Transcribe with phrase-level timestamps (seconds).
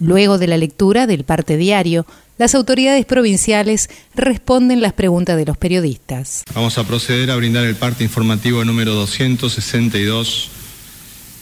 [0.00, 2.06] Luego de la lectura del parte diario,
[2.38, 6.44] las autoridades provinciales responden las preguntas de los periodistas.
[6.54, 10.48] Vamos a proceder a brindar el parte informativo número 262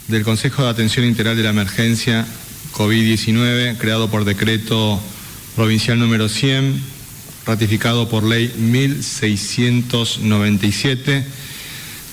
[0.09, 2.27] del Consejo de Atención Integral de la Emergencia
[2.73, 4.99] COVID-19, creado por decreto
[5.55, 6.83] provincial número 100,
[7.47, 11.25] ratificado por ley 1697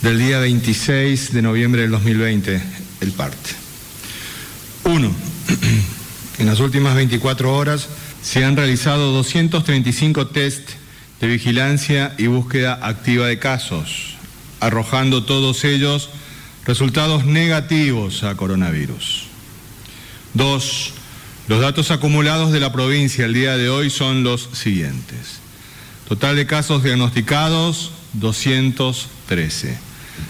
[0.03, 2.61] del día 26 de noviembre del 2020,
[3.01, 3.49] el parte.
[4.83, 5.09] 1.
[6.37, 7.87] En las últimas 24 horas
[8.21, 10.71] se han realizado 235 test
[11.21, 14.15] de vigilancia y búsqueda activa de casos,
[14.59, 16.09] arrojando todos ellos
[16.65, 19.27] resultados negativos a coronavirus.
[20.33, 20.91] Dos,
[21.47, 25.39] los datos acumulados de la provincia el día de hoy son los siguientes.
[26.09, 29.77] Total de casos diagnosticados, 213.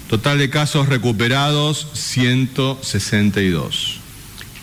[0.08, 4.05] Total de casos recuperados, 162.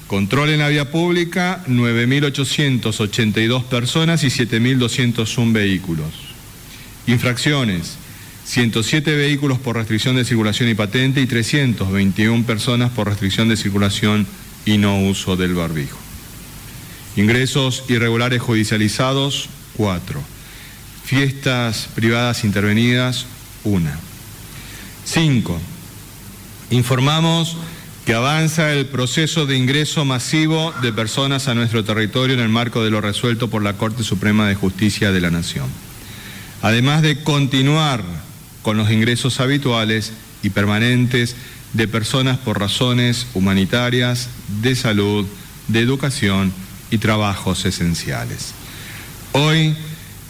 [0.08, 6.14] Control en la vía pública 9.882 personas y 7.201 vehículos.
[7.08, 7.98] Infracciones
[8.48, 14.26] 107 vehículos por restricción de circulación y patente y 321 personas por restricción de circulación
[14.68, 15.98] y no uso del barbijo.
[17.16, 20.22] Ingresos irregulares judicializados, 4.
[21.06, 23.26] Fiestas privadas intervenidas,
[23.64, 23.90] 1.
[25.06, 25.60] 5.
[26.72, 27.56] Informamos
[28.06, 32.84] que avanza el proceso de ingreso masivo de personas a nuestro territorio en el marco
[32.84, 35.68] de lo resuelto por la Corte Suprema de Justicia de la Nación.
[36.62, 38.04] Además de continuar
[38.64, 40.12] con los ingresos habituales
[40.44, 41.38] y permanentes
[41.78, 44.30] de personas por razones humanitarias,
[44.62, 45.28] de salud,
[45.68, 46.52] de educación
[46.90, 48.54] y trabajos esenciales.
[49.34, 49.76] Hoy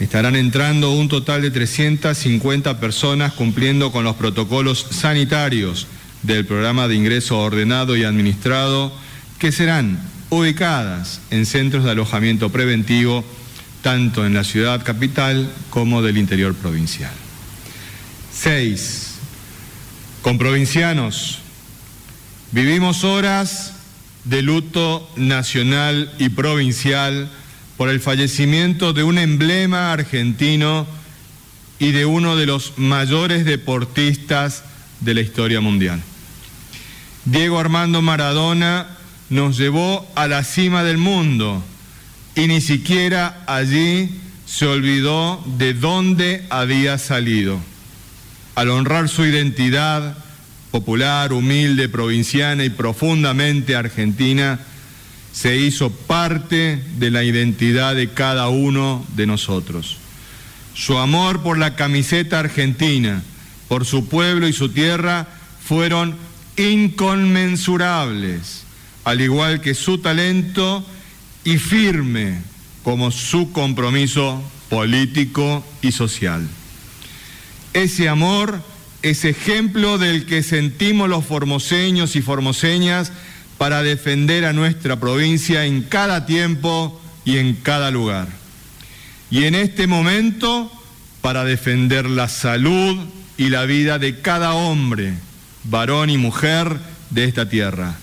[0.02, 5.88] estarán entrando un total de 350 personas cumpliendo con los protocolos sanitarios
[6.22, 8.92] del programa de ingreso ordenado y administrado
[9.40, 13.24] que serán ubicadas en centros de alojamiento preventivo
[13.82, 17.14] tanto en la ciudad capital como del interior provincial.
[18.34, 19.07] 6.
[20.22, 21.40] Con provincianos,
[22.52, 23.74] vivimos horas
[24.26, 27.30] de luto nacional y provincial
[27.78, 30.86] por el fallecimiento de un emblema argentino
[31.80, 34.64] y de uno de los mayores deportistas
[35.00, 36.02] de la historia mundial.
[37.26, 38.98] Diego Armando Maradona
[39.30, 41.64] nos llevó a la cima del mundo
[42.36, 47.60] y ni siquiera allí se olvidó de dónde había salido.
[48.58, 50.18] Al honrar su identidad
[50.72, 54.60] popular, humilde, provinciana y profundamente argentina,
[55.32, 59.98] se hizo parte de la identidad de cada uno de nosotros.
[60.74, 63.22] Su amor por la camiseta argentina,
[63.68, 65.28] por su pueblo y su tierra,
[65.64, 66.16] fueron
[66.58, 68.64] inconmensurables,
[69.04, 70.84] al igual que su talento
[71.44, 72.42] y firme
[72.82, 76.48] como su compromiso político y social.
[77.78, 78.62] Ese amor
[79.04, 83.12] es ejemplo del que sentimos los formoseños y formoseñas
[83.58, 88.28] para defender a nuestra provincia en cada tiempo y en cada lugar.
[89.30, 90.72] Y en este momento
[91.22, 92.98] para defender la salud,
[93.38, 95.14] y la vida de cada hombre,
[95.64, 96.78] varón y mujer
[97.12, 97.96] de esta tierra.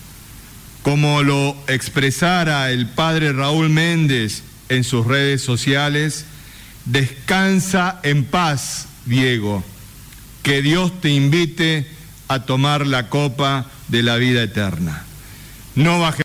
[0.83, 6.25] Como lo expresara el padre Raúl Méndez en sus redes sociales,
[6.85, 9.63] descansa en paz, Diego.
[10.43, 11.87] Que Dios te invite
[12.29, 15.05] a tomar la copa de la vida eterna.
[15.75, 16.23] No baje.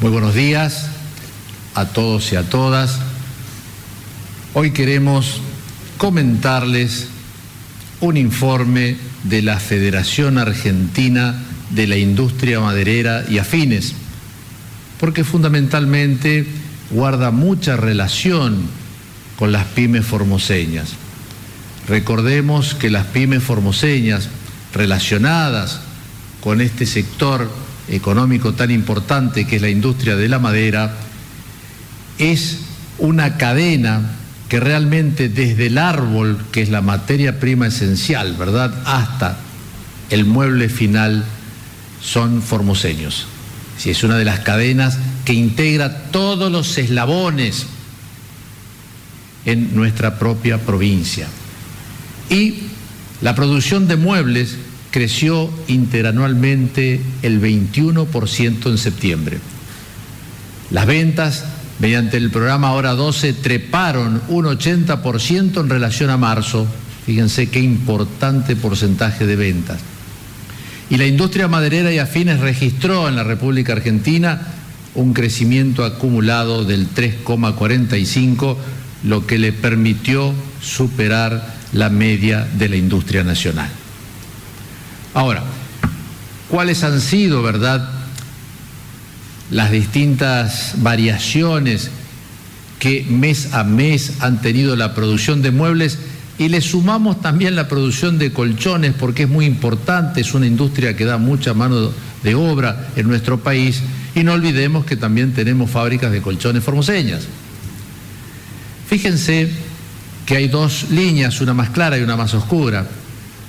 [0.00, 0.86] Muy buenos días
[1.74, 3.00] a todos y a todas.
[4.54, 5.40] Hoy queremos
[5.98, 7.08] comentarles
[8.00, 13.94] un informe de la Federación Argentina de la Industria Maderera y Afines,
[14.98, 16.46] porque fundamentalmente
[16.90, 18.62] guarda mucha relación
[19.38, 20.94] con las pymes formoseñas.
[21.90, 24.28] Recordemos que las pymes formoseñas
[24.72, 25.80] relacionadas
[26.40, 27.50] con este sector
[27.88, 30.94] económico tan importante que es la industria de la madera,
[32.18, 32.60] es
[32.98, 34.12] una cadena
[34.48, 39.38] que realmente desde el árbol, que es la materia prima esencial, ¿verdad?, hasta
[40.10, 41.24] el mueble final,
[42.00, 43.26] son formoseños.
[43.78, 47.66] Si es una de las cadenas que integra todos los eslabones
[49.44, 51.26] en nuestra propia provincia.
[52.30, 52.54] Y
[53.20, 54.56] la producción de muebles
[54.90, 59.38] creció interanualmente el 21% en septiembre.
[60.70, 61.44] Las ventas
[61.80, 66.66] mediante el programa Hora 12 treparon un 80% en relación a marzo.
[67.04, 69.80] Fíjense qué importante porcentaje de ventas.
[70.88, 74.42] Y la industria maderera y afines registró en la República Argentina
[74.94, 78.56] un crecimiento acumulado del 3,45,
[79.04, 83.68] lo que le permitió superar la media de la industria nacional.
[85.14, 85.42] Ahora,
[86.48, 87.88] ¿cuáles han sido, verdad,
[89.50, 91.90] las distintas variaciones
[92.78, 95.98] que mes a mes han tenido la producción de muebles?
[96.38, 100.96] Y le sumamos también la producción de colchones porque es muy importante, es una industria
[100.96, 103.82] que da mucha mano de obra en nuestro país
[104.14, 107.22] y no olvidemos que también tenemos fábricas de colchones formoseñas.
[108.88, 109.50] Fíjense
[110.30, 112.86] que hay dos líneas, una más clara y una más oscura.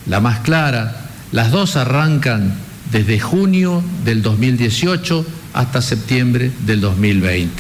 [0.08, 2.56] La más clara las dos arrancan
[2.92, 5.24] desde junio del 2018
[5.54, 7.54] hasta septiembre del 2020.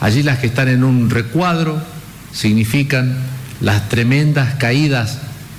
[0.00, 1.82] Allí las que están en un recuadro
[2.32, 3.14] significan
[3.60, 5.18] las tremendas caídas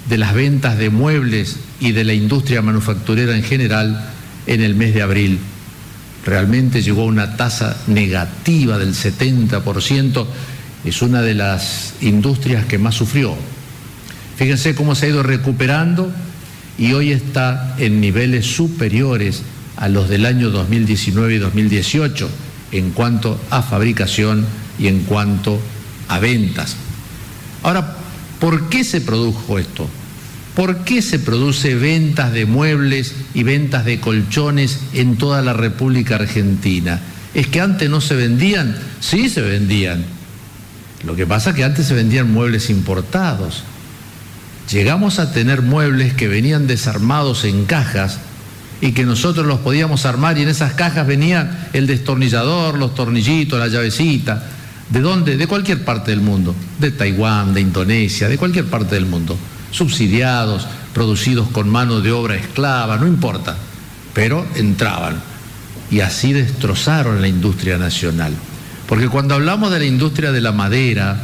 [0.09, 4.09] de las ventas de muebles y de la industria manufacturera en general
[4.47, 5.37] en el mes de abril.
[6.25, 10.25] Realmente llegó a una tasa negativa del 70%,
[10.85, 13.35] es una de las industrias que más sufrió.
[14.37, 16.11] Fíjense cómo se ha ido recuperando
[16.77, 19.43] y hoy está en niveles superiores
[19.77, 22.29] a los del año 2019 y 2018
[22.71, 24.45] en cuanto a fabricación
[24.79, 25.59] y en cuanto
[26.07, 26.75] a ventas.
[27.61, 27.95] Ahora,
[28.39, 29.87] ¿por qué se produjo esto?
[30.55, 36.15] ¿Por qué se produce ventas de muebles y ventas de colchones en toda la República
[36.15, 36.99] Argentina?
[37.33, 38.75] ¿Es que antes no se vendían?
[38.99, 40.03] Sí se vendían.
[41.03, 43.63] Lo que pasa es que antes se vendían muebles importados
[44.71, 48.19] llegamos a tener muebles que venían desarmados en cajas
[48.81, 53.59] y que nosotros los podíamos armar y en esas cajas venía el destornillador, los tornillitos,
[53.59, 54.43] la llavecita.
[54.89, 55.37] ¿De dónde?
[55.37, 56.53] De cualquier parte del mundo.
[56.79, 59.37] De Taiwán, de Indonesia, de cualquier parte del mundo.
[59.71, 63.55] Subsidiados, producidos con mano de obra esclava, no importa.
[64.13, 65.15] Pero entraban.
[65.89, 68.33] Y así destrozaron la industria nacional.
[68.87, 71.17] Porque cuando hablamos de la industria de la madera,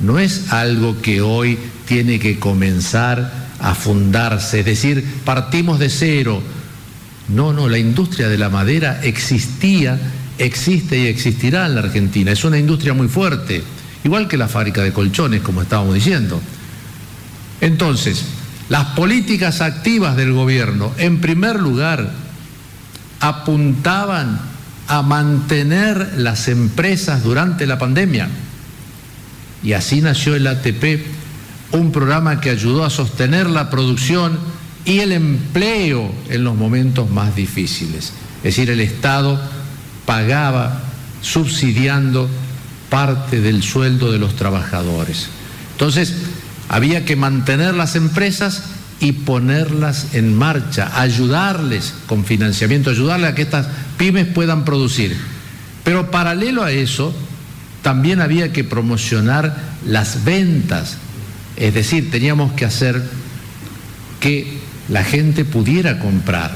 [0.00, 6.42] no es algo que hoy tiene que comenzar a fundarse, es decir, partimos de cero.
[7.28, 9.98] No, no, la industria de la madera existía,
[10.38, 12.30] existe y existirá en la Argentina.
[12.30, 13.62] Es una industria muy fuerte,
[14.04, 16.40] igual que la fábrica de colchones, como estábamos diciendo.
[17.60, 18.24] Entonces,
[18.68, 22.12] las políticas activas del gobierno, en primer lugar,
[23.20, 24.40] apuntaban
[24.88, 28.28] a mantener las empresas durante la pandemia
[29.62, 31.04] y así nació el ATP,
[31.72, 34.38] un programa que ayudó a sostener la producción
[34.84, 38.12] y el empleo en los momentos más difíciles.
[38.38, 39.40] Es decir, el Estado
[40.06, 40.80] pagaba
[41.20, 42.30] subsidiando
[42.88, 45.28] parte del sueldo de los trabajadores.
[45.72, 46.14] Entonces,
[46.68, 48.62] había que mantener las empresas
[49.00, 55.16] y ponerlas en marcha, ayudarles con financiamiento, ayudarles a que estas pymes puedan producir.
[55.84, 57.14] Pero paralelo a eso,
[57.82, 60.96] también había que promocionar las ventas,
[61.56, 63.02] es decir, teníamos que hacer
[64.20, 66.52] que la gente pudiera comprar.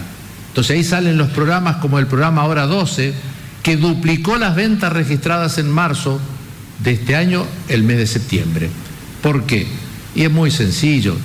[0.48, 3.14] Entonces ahí salen los programas como el programa Hora 12,
[3.62, 6.20] que duplicó las ventas registradas en marzo
[6.82, 8.68] de este año, el mes de septiembre.
[9.22, 9.66] ¿Por qué?
[10.14, 11.16] Y es muy sencillo.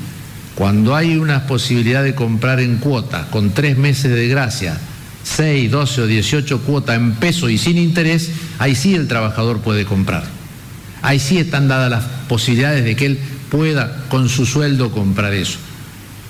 [0.57, 4.75] Cuando hay una posibilidad de comprar en cuotas con tres meses de gracia,
[5.23, 9.85] 6, 12 o 18 cuotas en peso y sin interés, ahí sí el trabajador puede
[9.85, 10.23] comprar.
[11.03, 13.19] Ahí sí están dadas las posibilidades de que él
[13.51, 15.59] pueda con su sueldo comprar eso.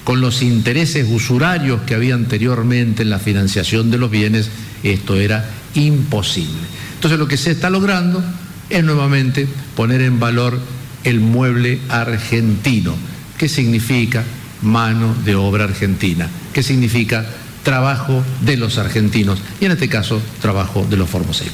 [0.04, 4.50] Con los intereses usurarios que había anteriormente en la financiación de los bienes,
[4.84, 6.68] esto era imposible.
[6.96, 8.22] Entonces lo que se está logrando
[8.70, 10.60] es nuevamente poner en valor
[11.06, 12.94] el mueble argentino.
[13.38, 14.24] ¿Qué significa
[14.62, 16.28] mano de obra argentina?
[16.54, 17.26] ¿Qué significa
[17.64, 19.40] trabajo de los argentinos?
[19.62, 21.54] Y en este caso, trabajo de los formoseños.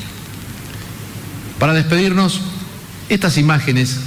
[1.59, 2.39] Para despedirnos,
[3.09, 3.97] estas imágenes.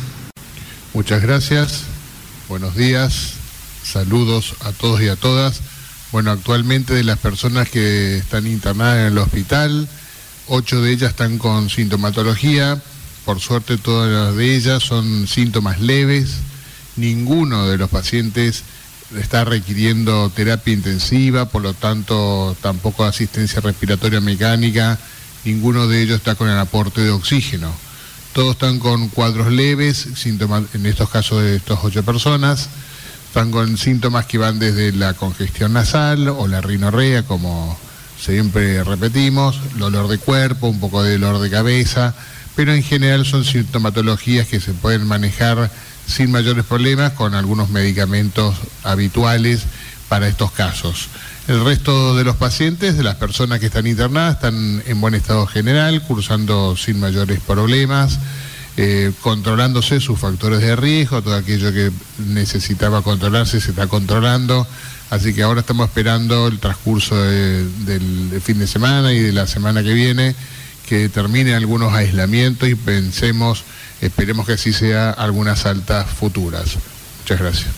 [0.94, 1.82] Muchas gracias.
[2.48, 3.34] Buenos días.
[3.82, 5.60] Saludos a todos y a todas.
[6.12, 9.86] Bueno, actualmente de las personas que están internadas en el hospital,
[10.46, 12.80] ocho de ellas están con sintomatología,
[13.24, 16.36] por suerte todas de ellas son síntomas leves,
[16.96, 18.64] ninguno de los pacientes
[19.18, 24.98] está requiriendo terapia intensiva, por lo tanto tampoco asistencia respiratoria mecánica,
[25.44, 27.72] ninguno de ellos está con el aporte de oxígeno.
[28.32, 32.68] Todos están con cuadros leves, síntomas, en estos casos de estas ocho personas,
[33.28, 37.78] están con síntomas que van desde la congestión nasal o la rinorrea, como
[38.18, 42.14] siempre repetimos, dolor de cuerpo, un poco de dolor de cabeza,
[42.54, 45.70] pero en general son sintomatologías que se pueden manejar
[46.06, 49.64] sin mayores problemas con algunos medicamentos habituales
[50.08, 51.08] para estos casos.
[51.48, 55.46] El resto de los pacientes, de las personas que están internadas, están en buen estado
[55.46, 58.18] general, cursando sin mayores problemas,
[58.76, 64.66] eh, controlándose sus factores de riesgo, todo aquello que necesitaba controlarse se está controlando.
[65.08, 69.84] Así que ahora estamos esperando el transcurso del fin de semana y de la semana
[69.84, 70.34] que viene
[70.86, 73.64] que termine algunos aislamientos y pensemos,
[74.00, 76.76] esperemos que así sea, algunas altas futuras.
[77.20, 77.68] Muchas gracias.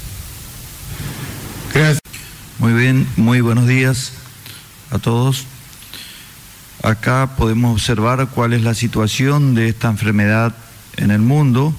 [1.75, 2.01] Gracias.
[2.59, 4.13] Muy bien, muy buenos días
[4.91, 5.47] a todos.
[6.83, 10.55] Acá podemos observar cuál es la situación de esta enfermedad
[10.97, 11.75] en el mundo.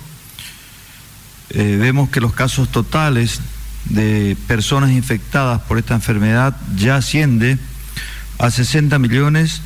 [1.52, 3.40] Eh, vemos que los casos totales
[3.86, 7.58] de personas infectadas por esta enfermedad ya asciende
[8.38, 9.62] a 60 millones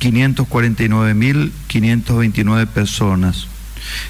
[0.00, 3.46] 549.529 personas.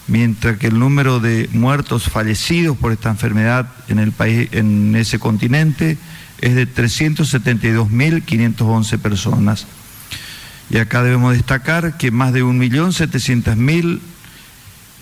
[0.06, 5.18] mientras que el número de muertos fallecidos por esta enfermedad en el país, en ese
[5.18, 5.98] continente,
[6.40, 9.66] es de 372 mil 511 personas.
[10.70, 14.00] Y acá debemos destacar que más de 1.700.000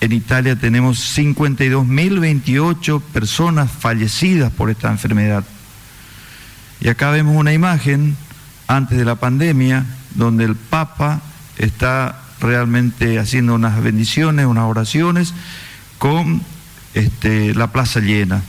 [0.00, 5.44] En Italia tenemos 52.028 personas fallecidas por esta enfermedad.
[6.80, 8.16] Y acá vemos una imagen
[8.66, 11.20] antes de la pandemia donde el Papa
[11.58, 15.34] está realmente haciendo unas bendiciones, unas oraciones
[15.98, 16.55] con
[16.96, 18.42] este, la plaza llena.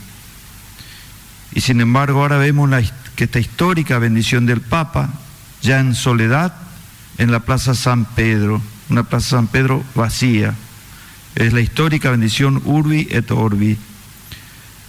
[1.52, 2.70] Y sin embargo ahora vemos
[3.14, 5.10] que esta histórica bendición del Papa,
[5.60, 6.54] ya en soledad,
[7.18, 10.54] en la Plaza San Pedro, una Plaza San Pedro vacía.
[11.34, 13.76] Es la histórica bendición Urbi et Orbi.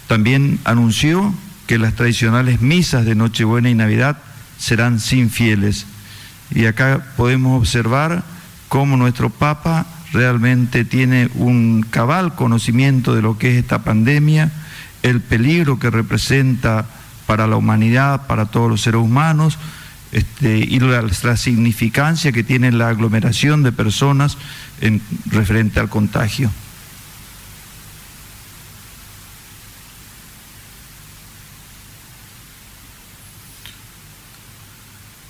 [0.07, 1.33] También anunció
[1.67, 4.17] que las tradicionales misas de Nochebuena y Navidad
[4.57, 5.85] serán sin fieles.
[6.51, 8.23] Y acá podemos observar
[8.69, 14.51] cómo nuestro Papa realmente tiene un cabal conocimiento de lo que es esta pandemia,
[15.03, 16.85] el peligro que representa
[17.25, 19.57] para la humanidad, para todos los seres humanos,
[20.11, 24.37] este, y la, la, significancia que tiene la aglomeración de personas
[24.81, 26.49] en referente al contagio.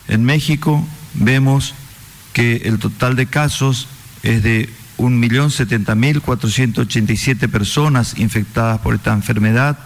[0.08, 1.76] En México vemos
[2.34, 3.88] que el total de casos
[4.24, 9.78] es de 1.070.487 personas infectadas por esta enfermedad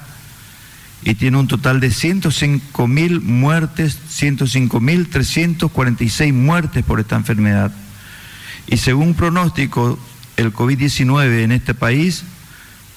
[1.04, 7.72] y tiene un total de 105.000 muertes, 105.346 muertes por esta enfermedad.
[8.68, 10.00] Y según pronóstico,
[10.38, 12.24] el COVID-19 en este país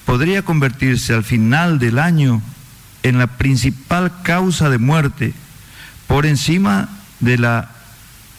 [0.05, 2.41] podría convertirse al final del año
[3.03, 5.33] en la principal causa de muerte
[6.07, 6.89] por encima
[7.19, 7.71] de la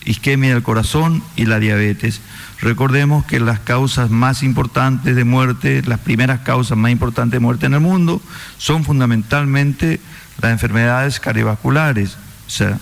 [0.04, 2.20] isquemia del corazón y la diabetes.
[2.60, 7.66] Recordemos que las causas más importantes de muerte, las primeras causas más importantes de muerte
[7.66, 8.20] en el mundo,
[8.56, 10.00] son fundamentalmente
[10.40, 12.78] las enfermedades cardiovasculares, o sea,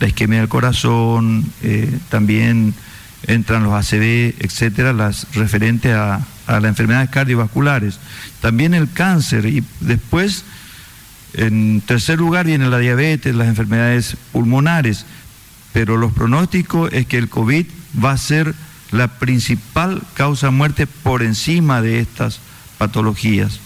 [0.00, 2.74] la isquemia del corazón, eh, también
[3.26, 7.98] entran los ACV, etcétera, las referentes a, a las enfermedades cardiovasculares.
[8.40, 10.44] También el cáncer y después,
[11.34, 15.06] en tercer lugar, viene la diabetes, las enfermedades pulmonares
[15.76, 17.66] pero los pronósticos es que el COVID
[18.02, 18.54] va a ser
[18.92, 22.40] la principal causa de muerte por encima de estas
[22.78, 23.60] patologías.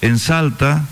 [0.00, 0.86] En Salta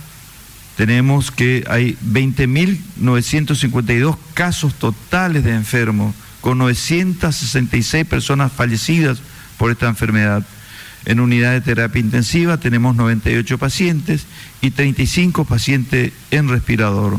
[0.76, 9.22] tenemos que hay 20.952 casos totales de enfermos, con 966 personas fallecidas
[9.56, 10.44] por esta enfermedad.
[11.06, 14.26] En unidad de terapia intensiva tenemos 98 pacientes
[14.60, 17.18] y 35 pacientes en respirador.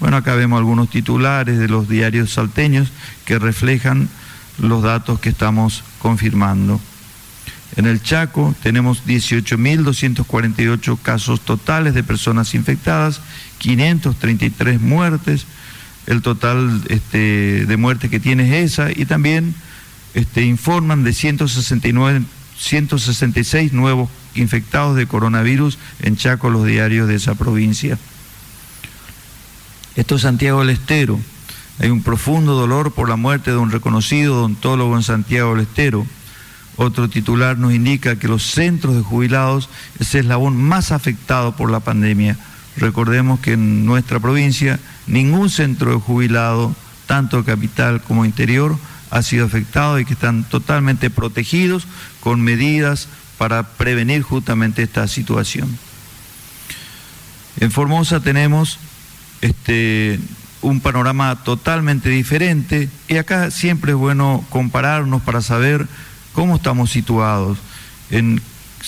[0.00, 2.92] Bueno, acá vemos algunos titulares de los diarios salteños
[3.24, 4.10] que reflejan
[4.58, 6.80] los datos que estamos confirmando.
[7.76, 13.20] En el Chaco tenemos 18.248 casos totales de personas infectadas,
[13.58, 15.46] 533 muertes,
[16.06, 19.54] el total este, de muertes que tiene es esa, y también
[20.14, 22.22] este, informan de 169,
[22.58, 27.98] 166 nuevos infectados de coronavirus en Chaco, los diarios de esa provincia.
[29.94, 31.20] Esto es Santiago del Estero.
[31.80, 36.06] Hay un profundo dolor por la muerte de un reconocido odontólogo en Santiago del Estero.
[36.76, 39.68] Otro titular nos indica que los centros de jubilados
[40.00, 42.36] es el eslabón más afectado por la pandemia.
[42.76, 46.74] Recordemos que en nuestra provincia ningún centro de jubilado,
[47.06, 48.76] tanto capital como interior,
[49.10, 51.86] ha sido afectado y que están totalmente protegidos
[52.20, 55.78] con medidas para prevenir justamente esta situación.
[57.60, 58.78] En Formosa tenemos
[59.40, 60.20] este,
[60.62, 65.86] un panorama totalmente diferente y acá siempre es bueno compararnos para saber
[66.32, 67.58] cómo estamos situados.
[68.10, 68.40] En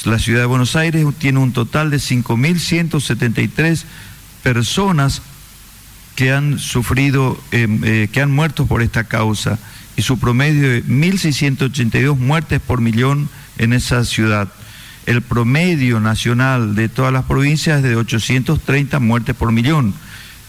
[0.04, 3.85] la ciudad de Buenos Aires tiene un total de 5.173
[4.42, 5.22] personas
[6.16, 9.59] que han sufrido, em, eh, que han muerto por esta causa
[9.96, 13.28] y su promedio de 1.682 muertes por millón
[13.59, 14.48] en esa ciudad.
[15.06, 19.94] El promedio nacional de todas las provincias es de 830 muertes por millón.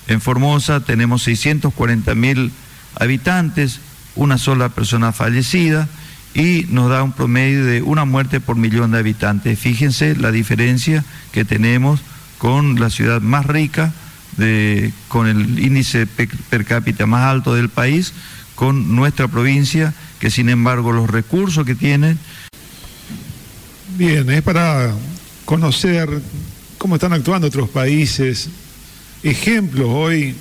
[0.08, 2.52] En Formosa tenemos 640 mil
[2.96, 3.80] habitantes,
[4.16, 5.88] una sola persona fallecida
[6.34, 9.60] y nos da un promedio de una muerte por millón de habitantes.
[9.60, 12.02] Fíjense la diferencia que tenemos
[12.38, 13.94] con la ciudad más rica,
[14.38, 18.14] de, con el índice per cápita más alto del país,
[18.56, 22.18] con nuestra provincia, que sin embargo los recursos que tiene...
[23.98, 24.92] Bien, es para
[25.46, 26.10] conocer
[26.78, 28.50] cómo están actuando otros países,
[29.24, 30.36] ejemplos hoy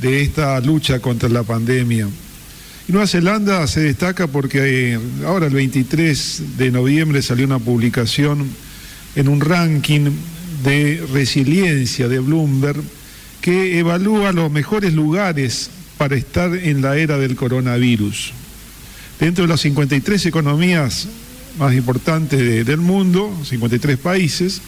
[0.00, 2.08] de esta lucha contra la pandemia.
[2.88, 8.48] Nueva Zelanda se destaca porque eh, ahora el 23 de noviembre salió una publicación
[9.16, 10.10] en un ranking
[10.62, 12.82] de resiliencia de Bloomberg
[13.40, 18.32] que evalúa los mejores lugares para estar en la era del coronavirus.
[19.20, 21.08] Dentro de las 53 economías
[21.58, 24.60] más importantes del mundo, 53 países,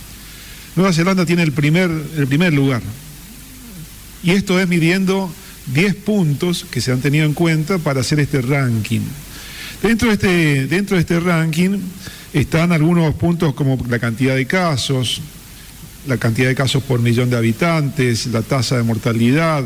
[0.77, 2.83] Nueva Zelanda tiene el primer, el primer lugar.
[4.23, 5.31] Y esto es midiendo
[5.75, 9.01] 10 puntos que se han tenido en cuenta para hacer este ranking.
[9.83, 11.79] Dentro de este, dentro de este ranking
[12.33, 15.21] están algunos puntos como la cantidad de casos,
[16.07, 19.65] la cantidad de casos por millón de habitantes, la tasa de mortalidad,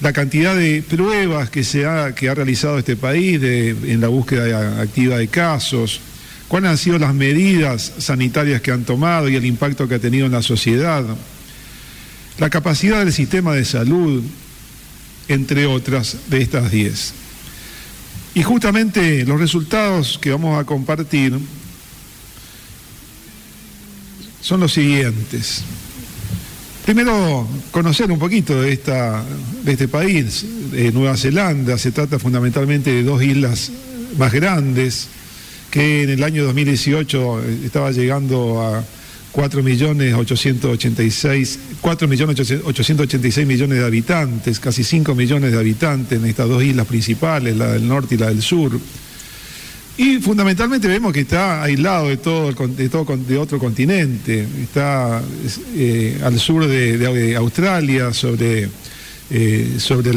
[0.00, 4.80] la cantidad de pruebas que, se ha, que ha realizado este país en la búsqueda
[4.80, 6.00] activa de casos,
[6.48, 10.26] cuáles han sido las medidas sanitarias que han tomado y el impacto que ha tenido
[10.26, 11.04] en la sociedad,
[12.38, 14.22] la capacidad del sistema de salud,
[15.28, 17.14] entre otras de estas 10.
[18.34, 21.38] Y justamente los resultados que vamos a compartir
[24.42, 25.62] son los siguientes.
[26.84, 29.24] Primero, conocer un poquito de, esta,
[29.64, 31.78] de este país, de Nueva Zelanda.
[31.78, 33.72] Se trata fundamentalmente de dos islas
[34.16, 35.08] más grandes,
[35.70, 38.84] que en el año 2018 estaba llegando a
[39.36, 46.24] 4 millones 886, 4 millones 886 millones de habitantes, casi 5 millones de habitantes en
[46.24, 48.80] estas dos islas principales, la del norte y la del sur.
[49.98, 55.22] Y fundamentalmente vemos que está aislado de todo, de, todo, de otro continente, está
[55.74, 58.70] eh, al sur de, Australia, sobre,
[59.28, 60.12] eh, sobre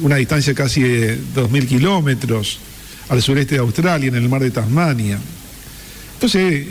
[0.00, 2.60] una distancia casi de 2.000 kilómetros,
[3.10, 5.18] al sureste de Australia, en el mar de Tasmania.
[6.24, 6.66] Entonces,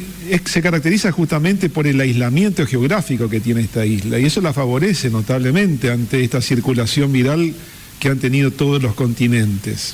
[0.46, 5.12] se caracteriza justamente por el aislamiento geográfico que tiene esta isla y eso la favorece
[5.12, 7.54] notablemente ante esta circulación viral
[8.00, 9.94] que han tenido todos los continentes.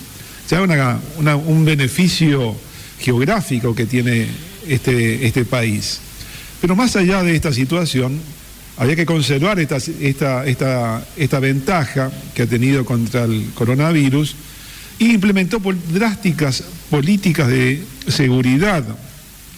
[0.50, 2.56] Ya una, un beneficio
[3.02, 4.28] geográfico que tiene
[4.66, 6.00] este, este país.
[6.62, 8.18] Pero más allá de esta situación,
[8.78, 14.38] había que conservar esta, ventaja que ha tenido contra el coronavirus
[15.00, 15.60] e implementó
[15.92, 18.86] drásticas políticas de seguridad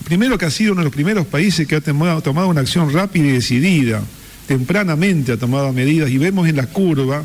[0.06, 3.28] Primero que ha sido uno de los primeros países que ha tomado, una acción rápida
[3.28, 4.02] y decidida,
[4.48, 7.24] tempranamente ha tomado medidas y vemos en la curva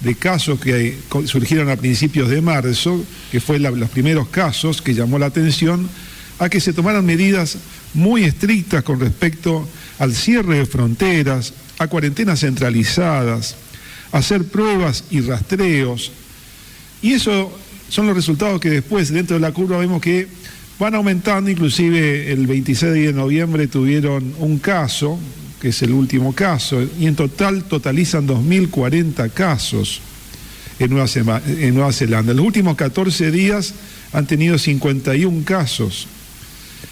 [0.00, 5.18] de casos que surgieron a principios de marzo, que fue los primeros casos que llamó
[5.18, 5.88] la atención,
[6.38, 7.58] a que se tomaran medidas
[7.94, 13.56] muy estrictas con respecto al cierre de fronteras, a cuarentenas centralizadas,
[14.10, 16.10] a hacer pruebas y rastreos.
[17.00, 17.56] Y eso
[17.88, 20.26] son los resultados que después dentro de la curva vemos que
[20.82, 25.16] van aumentando, inclusive el 26 de noviembre tuvieron un caso,
[25.60, 30.00] que es el último caso, y en total totalizan 2.040 casos
[30.80, 32.32] en Nueva, en Nueva Zelanda.
[32.32, 33.74] En los últimos 14 días
[34.12, 36.08] han tenido 51 casos,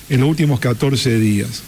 [0.08, 1.64] en los últimos 14 días.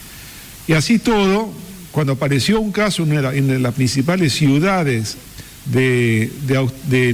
[0.69, 1.53] Y así todo,
[1.91, 5.17] cuando apareció un caso en, las principales ciudades
[5.65, 6.31] de,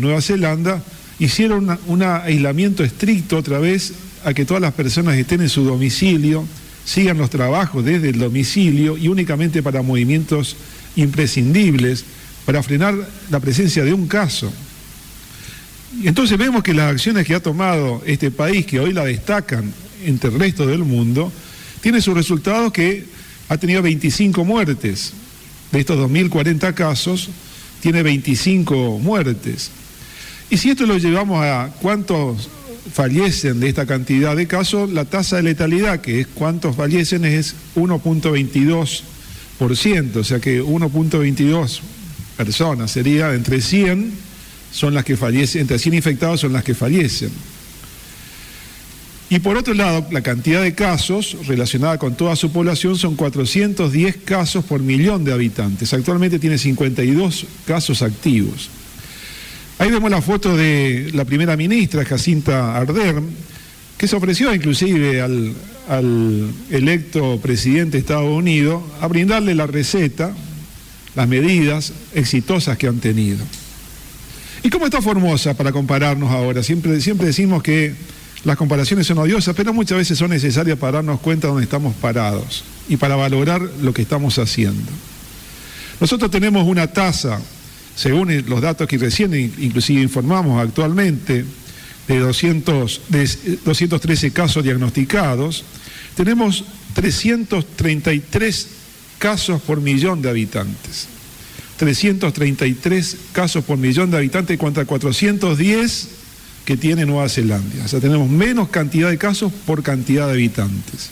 [0.02, 0.82] Nueva Zelanda,
[1.18, 6.46] hicieron un aislamiento estricto otra vez a que todas las personas estén en su domicilio,
[6.84, 10.56] sigan los trabajos desde el domicilio y únicamente para movimientos
[10.96, 12.04] imprescindibles,
[12.46, 12.94] para frenar
[13.30, 14.50] la presencia de un caso.
[16.02, 19.72] Entonces vemos que las acciones que ha tomado este país, que hoy la destacan
[20.04, 21.32] entre el resto del mundo,
[21.80, 23.04] tiene sus resultados que
[23.48, 25.12] ha tenido 25 muertes.
[25.72, 27.28] De estos 2.040 casos,
[27.80, 29.70] tiene 25 muertes.
[30.50, 32.48] Y si esto lo llevamos a cuántos
[32.92, 37.54] fallecen de esta cantidad de casos, la tasa de letalidad, que es cuántos fallecen, es
[37.76, 41.80] 1.22%, o sea que 1.22
[42.36, 44.28] personas sería entre 100
[44.70, 47.30] son las que fallecen, entre 100 infectados son las que fallecen.
[49.30, 54.16] Y por otro lado, la cantidad de casos relacionada con toda su población son 410
[54.24, 55.92] casos por millón de habitantes.
[55.92, 58.70] Actualmente tiene 52 casos activos.
[59.78, 63.22] Ahí vemos la foto de la primera ministra, Jacinta Arder,
[63.96, 65.54] que se ofreció inclusive al,
[66.70, 70.34] electo presidente de Estados Unidos a brindarle la receta,
[71.14, 73.38] las medidas exitosas que han tenido.
[74.64, 76.62] ¿Y cómo está Formosa para compararnos ahora?
[76.64, 77.94] Siempre, siempre decimos que
[78.44, 81.94] las comparaciones son odiosas, pero muchas veces son necesarias para darnos cuenta de dónde estamos
[81.94, 84.90] parados y para valorar lo que estamos haciendo.
[86.00, 87.40] Nosotros tenemos una tasa
[87.98, 91.44] según los datos que recién inclusive informamos actualmente,
[92.06, 95.64] de, 200, de 213 casos diagnosticados,
[96.14, 98.68] tenemos 333
[99.18, 101.08] casos por millón de habitantes.
[101.76, 106.08] 333 casos por millón de habitantes contra 410
[106.64, 107.84] que tiene Nueva Zelanda.
[107.84, 111.10] O sea, tenemos menos cantidad de casos por cantidad de habitantes.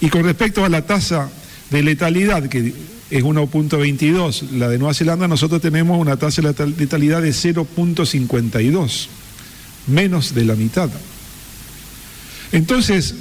[0.00, 1.28] Y con respecto a la tasa
[1.70, 2.72] de letalidad, que
[3.14, 4.50] es 1.22.
[4.58, 9.06] La de Nueva Zelanda nosotros tenemos una tasa de letalidad de 0.52,
[9.86, 10.90] menos de la mitad.
[12.50, 13.14] Entonces,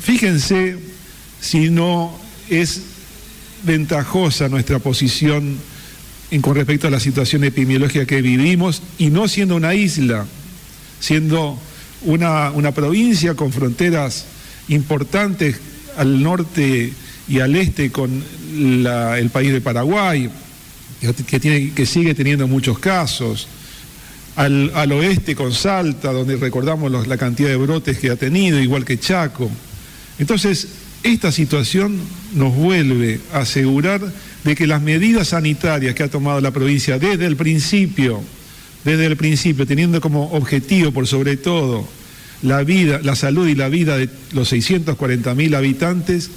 [0.00, 0.78] fíjense
[1.40, 2.16] si no
[2.48, 2.82] es
[3.64, 5.58] ventajosa nuestra posición
[6.30, 10.26] en, con respecto a la situación epidemiológica que vivimos y no siendo una isla,
[11.00, 11.58] siendo
[12.02, 14.26] una, una provincia con fronteras
[14.68, 15.56] importantes
[15.96, 16.92] al norte
[17.30, 20.28] y al este con el país de Paraguay,
[21.28, 23.46] que, tiene, que sigue teniendo muchos casos,
[24.34, 28.98] al, oeste con Salta, donde recordamos la cantidad de brotes que ha tenido, igual que
[28.98, 29.48] Chaco.
[30.18, 30.68] Entonces,
[31.04, 31.98] esta situación
[32.34, 34.00] nos vuelve a asegurar
[34.44, 38.22] de que las medidas sanitarias que ha tomado la provincia desde el principio,
[38.84, 41.86] desde el principio, teniendo como objetivo por sobre todo
[42.42, 46.30] la vida, la salud y la vida de los 640 mil habitantes,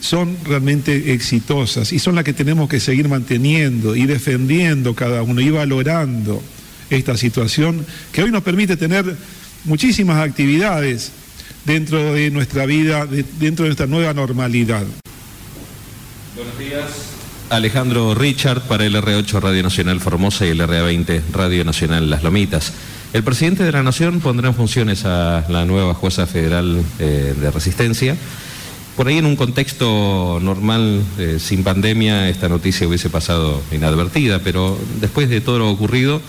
[0.00, 5.40] son realmente exitosas y son las que tenemos que seguir manteniendo y defendiendo cada uno
[5.40, 6.42] y valorando
[6.90, 9.16] esta situación que hoy nos permite tener
[9.64, 11.12] muchísimas actividades
[11.64, 14.84] dentro de nuestra vida, dentro de nuestra nueva normalidad.
[16.34, 16.84] Buenos días.
[17.50, 22.72] Alejandro Richard para el R8 Radio Nacional Formosa y el RA20 Radio Nacional Las Lomitas.
[23.14, 27.50] El presidente de la Nación pondrá en funciones a la nueva jueza federal eh, de
[27.50, 28.16] resistencia.
[28.98, 34.76] Por ahí en un contexto normal, eh, sin pandemia, esta noticia hubiese pasado inadvertida, pero
[35.00, 36.20] después de todo lo ocurrido,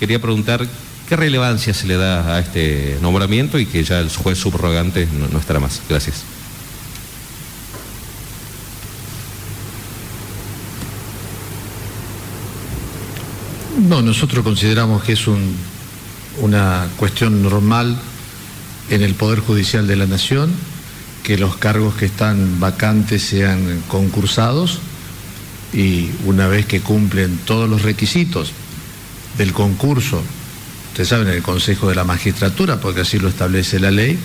[0.00, 0.66] quería preguntar
[1.06, 5.38] qué relevancia se le da a este nombramiento y que ya el juez subrogante no,
[5.38, 5.82] estará más.
[5.86, 6.22] Gracias.
[13.86, 15.26] No, nosotros consideramos que es
[16.40, 17.98] una cuestión normal
[18.88, 20.77] en el Poder Judicial de la Nación
[21.22, 24.80] que los cargos que están vacantes sean concursados
[25.72, 28.52] y una vez que cumplen todos los requisitos
[29.36, 30.22] del concurso,
[30.90, 34.18] ustedes saben, el Consejo de la Magistratura, porque así lo establece la ley,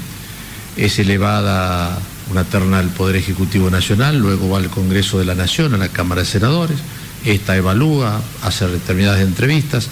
[0.78, 2.00] es elevada
[2.32, 5.90] una terna al Poder Ejecutivo Nacional, luego va al Congreso de la Nación, a la
[5.90, 6.78] Cámara de Senadores,
[7.26, 9.90] esta evalúa, hace determinadas entrevistas,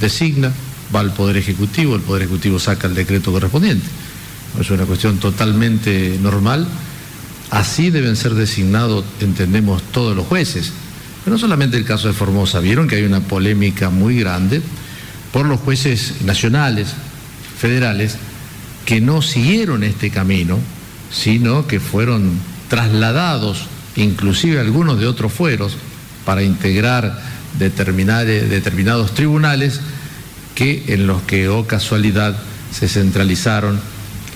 [0.00, 0.52] designa,
[0.94, 3.86] va al Poder Ejecutivo, el Poder Ejecutivo saca el decreto correspondiente
[4.60, 6.66] es una cuestión totalmente normal.
[7.50, 10.72] Así deben ser designados, entendemos, todos los jueces.
[11.24, 14.62] Pero no solamente el caso de Formosa, vieron que hay una polémica muy grande
[15.32, 16.88] por los jueces nacionales,
[17.58, 18.16] federales,
[18.84, 20.58] que no siguieron este camino,
[21.10, 25.76] sino que fueron trasladados, inclusive algunos de otros fueros,
[26.24, 27.20] para integrar
[27.58, 29.80] determinados tribunales
[30.54, 32.36] que en los que, o oh casualidad,
[32.72, 33.80] se centralizaron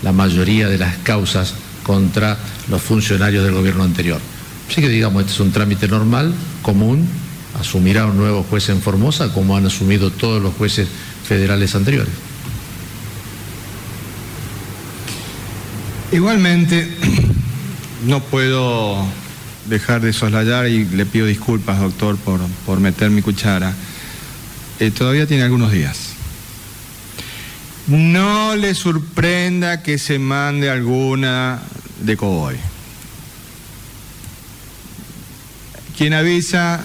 [0.02, 2.36] la mayoría de las causas contra
[2.68, 4.20] los funcionarios del gobierno anterior.
[4.68, 6.32] Así que digamos, este es un trámite normal,
[6.62, 7.08] común,
[7.58, 10.88] asumirá un nuevo juez en Formosa como han asumido todos los jueces
[11.26, 12.12] federales anteriores.
[16.12, 16.88] Igualmente,
[18.06, 19.04] no puedo
[19.66, 23.74] dejar de soslayar y le pido disculpas, doctor, por, por meter mi cuchara.
[24.80, 26.19] Eh, todavía tiene algunos días.
[27.86, 31.60] No le sorprenda que se mande alguna
[32.00, 32.56] de Coboy.
[35.96, 36.80] Quien avisa,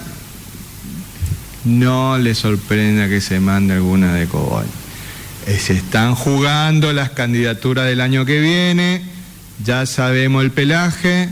[1.63, 4.65] no le sorprenda que se mande alguna de Coboy.
[5.47, 9.03] Eh, se están jugando las candidaturas del año que viene,
[9.63, 11.29] ya sabemos el pelaje,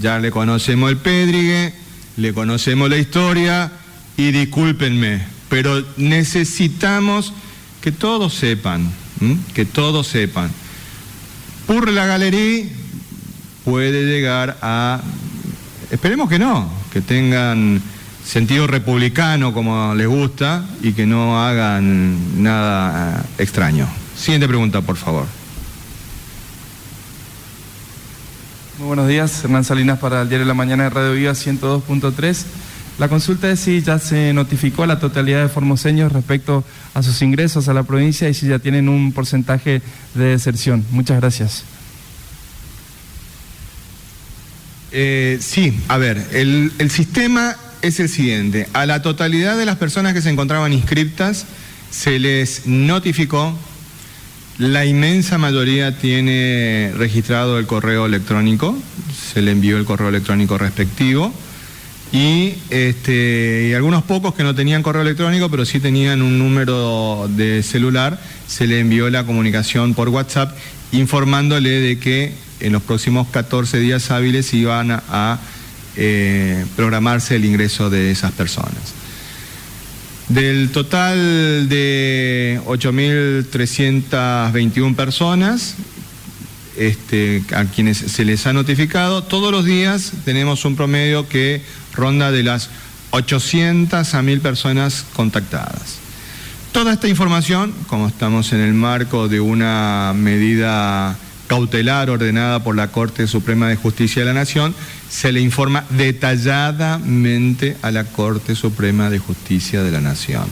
[0.00, 1.72] ya le conocemos el pédrigue,
[2.16, 3.70] le conocemos la historia
[4.16, 7.32] y discúlpenme, pero necesitamos
[7.84, 8.90] que todos sepan
[9.54, 10.50] que todos sepan.
[11.66, 12.66] Por la galería
[13.64, 15.00] puede llegar a,
[15.90, 17.80] esperemos que no, que tengan
[18.24, 23.88] sentido republicano como les gusta y que no hagan nada eh, extraño.
[24.16, 25.26] Siguiente pregunta, por favor.
[28.78, 32.44] Muy buenos días, Hernán Salinas para el Diario de la Mañana de Radio Viva 102.3.
[32.98, 36.62] La consulta es si ya se notificó a la totalidad de formoseños respecto
[36.94, 39.82] a sus ingresos a la provincia y si ya tienen un porcentaje
[40.14, 40.84] de deserción.
[40.90, 41.64] Muchas gracias.
[44.92, 48.68] Eh, sí, a ver, el, el sistema es el siguiente.
[48.74, 51.46] A la totalidad de las personas que se encontraban inscriptas
[51.90, 53.58] se les notificó,
[54.58, 58.78] la inmensa mayoría tiene registrado el correo electrónico,
[59.32, 61.34] se le envió el correo electrónico respectivo
[62.14, 67.28] y, este, y algunos pocos que no tenían correo electrónico pero sí tenían un número
[67.28, 70.56] de celular, se le envió la comunicación por WhatsApp
[70.92, 75.40] informándole de que en los próximos 14 días hábiles iban a
[75.96, 78.94] eh, programarse el ingreso de esas personas.
[80.28, 85.74] Del total de 8.321 personas
[86.76, 91.62] este, a quienes se les ha notificado, todos los días tenemos un promedio que
[91.96, 92.70] ronda de las
[93.10, 95.98] 800 a 1.000 personas contactadas.
[96.72, 102.88] Toda esta información, como estamos en el marco de una medida cautelar ordenada por la
[102.88, 104.74] Corte Suprema de Justicia de la Nación,
[105.08, 110.44] se le informa detalladamente a la Corte Suprema de Justicia de la Nación.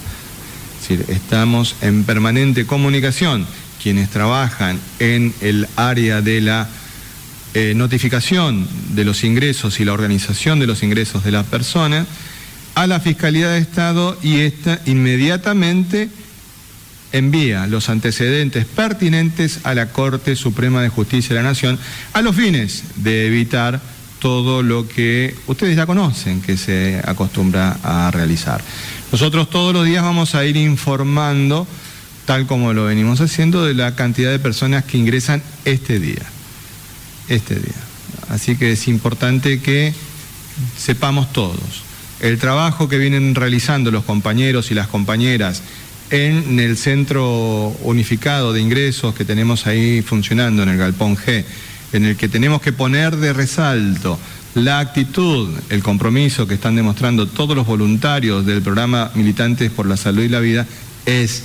[0.81, 3.47] Es decir, estamos en permanente comunicación
[3.83, 6.69] quienes trabajan en el área de la
[7.55, 12.07] eh, notificación de los ingresos y la organización de los ingresos de las personas
[12.75, 16.09] a la Fiscalía de Estado y esta inmediatamente
[17.13, 21.79] envía los antecedentes pertinentes a la Corte Suprema de Justicia de la Nación
[22.15, 23.81] a los fines de evitar
[24.19, 28.63] todo lo que ustedes ya conocen que se acostumbra a realizar.
[29.11, 31.67] Nosotros todos los días vamos a ir informando,
[32.25, 36.32] tal como lo venimos haciendo, de la cantidad de personas que ingresan este día.
[37.33, 37.73] Este día.
[38.29, 39.95] Así que es importante que
[40.77, 41.83] sepamos todos
[42.21, 45.63] el trabajo que vienen realizando los compañeros y las compañeras
[46.11, 51.43] en el centro unificado de ingresos que tenemos ahí funcionando en el Galpón G
[51.95, 54.19] en el que tenemos que poner de resalto
[54.55, 59.97] la actitud, el compromiso que están demostrando todos los voluntarios del programa Militantes por la
[59.97, 60.67] Salud y la Vida,
[61.07, 61.45] es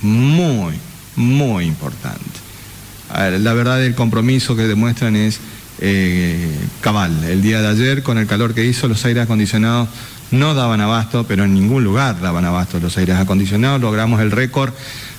[0.00, 0.72] muy,
[1.16, 2.47] muy importante.
[3.12, 5.40] La verdad del compromiso que demuestran es
[5.80, 7.24] eh, cabal.
[7.24, 9.88] El día de ayer, con el calor que hizo, los aires acondicionados
[10.30, 13.80] no daban abasto, pero en ningún lugar daban abasto los aires acondicionados.
[13.80, 14.74] Logramos el récord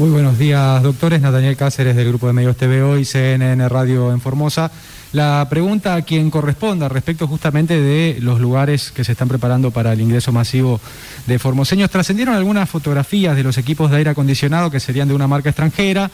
[0.00, 1.20] Muy buenos días, doctores.
[1.20, 4.70] Nathaniel Cáceres del Grupo de Medios TVO y CNN Radio en Formosa.
[5.12, 9.92] La pregunta a quien corresponda respecto justamente de los lugares que se están preparando para
[9.92, 10.80] el ingreso masivo
[11.26, 11.90] de formoseños.
[11.90, 16.10] Trascendieron algunas fotografías de los equipos de aire acondicionado que serían de una marca extranjera.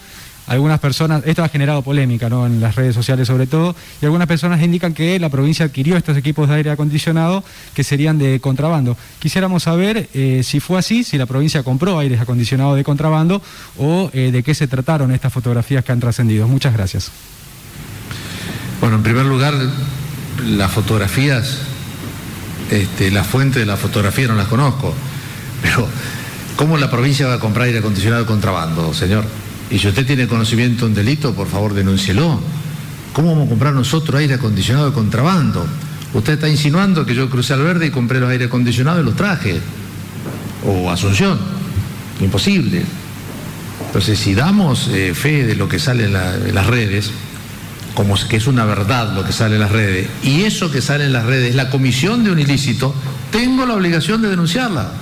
[0.47, 2.47] Algunas personas, esto ha generado polémica ¿no?
[2.47, 6.17] en las redes sociales sobre todo, y algunas personas indican que la provincia adquirió estos
[6.17, 7.43] equipos de aire acondicionado
[7.75, 8.97] que serían de contrabando.
[9.19, 13.43] Quisiéramos saber eh, si fue así, si la provincia compró aires acondicionados de contrabando
[13.77, 16.47] o eh, de qué se trataron estas fotografías que han trascendido.
[16.47, 17.11] Muchas gracias.
[18.81, 19.55] Bueno, en primer lugar,
[20.47, 21.59] las fotografías,
[22.71, 24.95] este, la fuente de la fotografía no las conozco,
[25.63, 25.89] pero
[26.55, 29.25] ¿cómo la provincia va a comprar aire acondicionado de contrabando, señor?
[29.71, 32.41] Y si usted tiene conocimiento de un delito, por favor denúncielo.
[33.13, 35.67] ¿Cómo vamos a comprar nosotros aire acondicionado de contrabando?
[36.15, 39.17] Usted está insinuando que yo crucé al verde y compré los aire acondicionados y los
[39.17, 39.61] traje.
[40.65, 41.39] O Asunción.
[42.21, 42.83] Imposible.
[43.87, 47.11] Entonces, si damos eh, fe de lo que sale en las redes,
[47.95, 51.05] como que es una verdad lo que sale en las redes, y eso que sale
[51.07, 52.95] en las redes es la comisión de un ilícito,
[53.31, 54.93] tengo la obligación de denunciarla.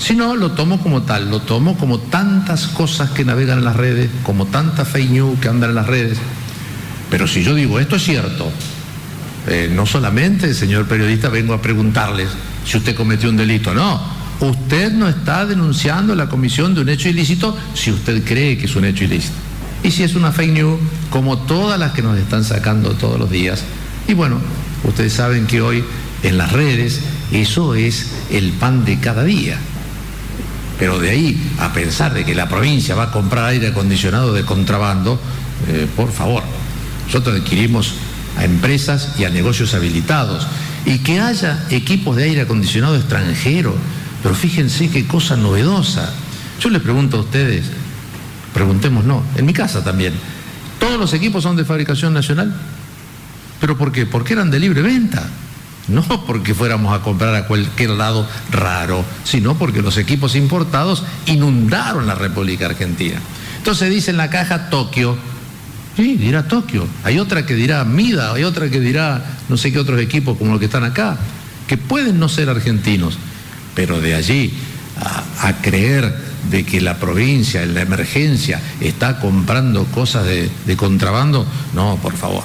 [0.00, 3.76] Si no, lo tomo como tal, lo tomo como tantas cosas que navegan en las
[3.76, 6.18] redes, como tanta fake news que andan en las redes.
[7.10, 8.50] Pero si yo digo, esto es cierto,
[9.46, 12.28] eh, no solamente, señor periodista, vengo a preguntarles
[12.64, 14.00] si usted cometió un delito, no.
[14.40, 18.76] Usted no está denunciando la comisión de un hecho ilícito si usted cree que es
[18.76, 19.34] un hecho ilícito.
[19.82, 20.80] Y si es una fake news,
[21.10, 23.64] como todas las que nos están sacando todos los días.
[24.08, 24.38] Y bueno,
[24.84, 25.84] ustedes saben que hoy
[26.22, 27.00] en las redes
[27.32, 29.58] eso es el pan de cada día.
[30.80, 34.46] Pero de ahí a pensar de que la provincia va a comprar aire acondicionado de
[34.46, 35.20] contrabando,
[35.68, 36.42] eh, por favor,
[37.04, 37.92] nosotros adquirimos
[38.38, 40.46] a empresas y a negocios habilitados
[40.86, 43.74] y que haya equipos de aire acondicionado extranjero.
[44.22, 46.14] Pero fíjense qué cosa novedosa.
[46.58, 47.66] Yo les pregunto a ustedes,
[48.54, 50.14] preguntémonos, en mi casa también,
[50.78, 52.54] ¿todos los equipos son de fabricación nacional?
[53.60, 54.06] ¿Pero por qué?
[54.06, 55.28] Porque eran de libre venta.
[55.88, 62.06] No porque fuéramos a comprar a cualquier lado raro, sino porque los equipos importados inundaron
[62.06, 63.18] la República Argentina.
[63.56, 65.16] Entonces dice en la caja Tokio,
[65.96, 69.78] sí, dirá Tokio, hay otra que dirá Mida, hay otra que dirá no sé qué
[69.78, 71.18] otros equipos como los que están acá,
[71.66, 73.18] que pueden no ser argentinos,
[73.74, 74.52] pero de allí
[75.42, 76.14] a, creer
[76.50, 82.16] de que la provincia en la emergencia está comprando cosas de, de contrabando, no, por
[82.16, 82.44] favor,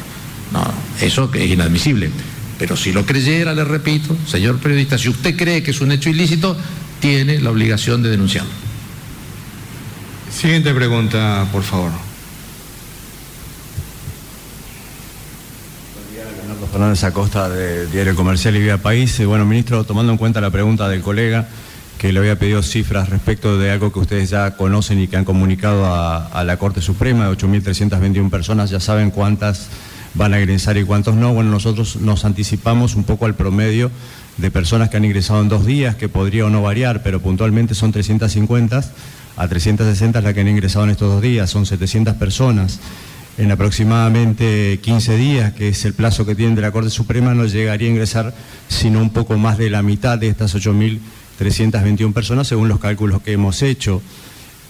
[0.51, 0.63] no,
[0.99, 2.11] eso es inadmisible.
[2.57, 6.09] Pero si lo creyera, le repito, señor periodista, si usted cree que es un hecho
[6.09, 6.55] ilícito,
[6.99, 8.51] tiene la obligación de denunciarlo.
[10.31, 11.91] Siguiente pregunta, por favor.
[16.15, 19.19] Leonardo Fernández Acosta de Diario Comercial y Vía País.
[19.19, 21.47] Eh, Bueno, ministro, tomando en cuenta la pregunta del colega
[21.97, 25.25] que le había pedido cifras respecto de algo que ustedes ya conocen y que han
[25.25, 29.69] comunicado a, a la Corte Suprema, de 8.321 personas, ya saben cuántas
[30.15, 31.33] van a ingresar y cuántos no.
[31.33, 33.91] Bueno, nosotros nos anticipamos un poco al promedio
[34.37, 37.75] de personas que han ingresado en dos días, que podría o no variar, pero puntualmente
[37.75, 38.83] son 350
[39.37, 42.79] a 360 las que han ingresado en estos dos días, son 700 personas.
[43.37, 47.45] En aproximadamente 15 días, que es el plazo que tienen de la Corte Suprema, no
[47.45, 48.33] llegaría a ingresar
[48.69, 53.33] sino un poco más de la mitad de estas 8.321 personas, según los cálculos que
[53.33, 54.01] hemos hecho.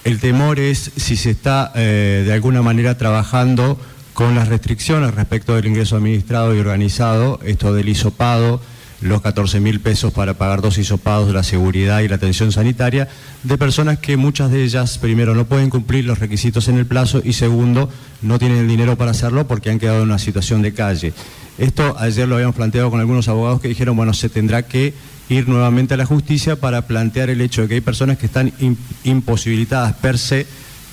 [0.02, 3.78] El temor es si se está eh, de alguna manera trabajando
[4.16, 8.62] con las restricciones respecto del ingreso administrado y organizado, esto del hisopado,
[9.02, 13.08] los 14 mil pesos para pagar dos hisopados, la seguridad y la atención sanitaria,
[13.42, 17.20] de personas que muchas de ellas, primero, no pueden cumplir los requisitos en el plazo
[17.22, 17.90] y segundo,
[18.22, 21.12] no tienen el dinero para hacerlo porque han quedado en una situación de calle.
[21.58, 24.94] Esto ayer lo habíamos planteado con algunos abogados que dijeron, bueno, se tendrá que
[25.28, 28.50] ir nuevamente a la justicia para plantear el hecho de que hay personas que están
[29.04, 30.46] imposibilitadas per se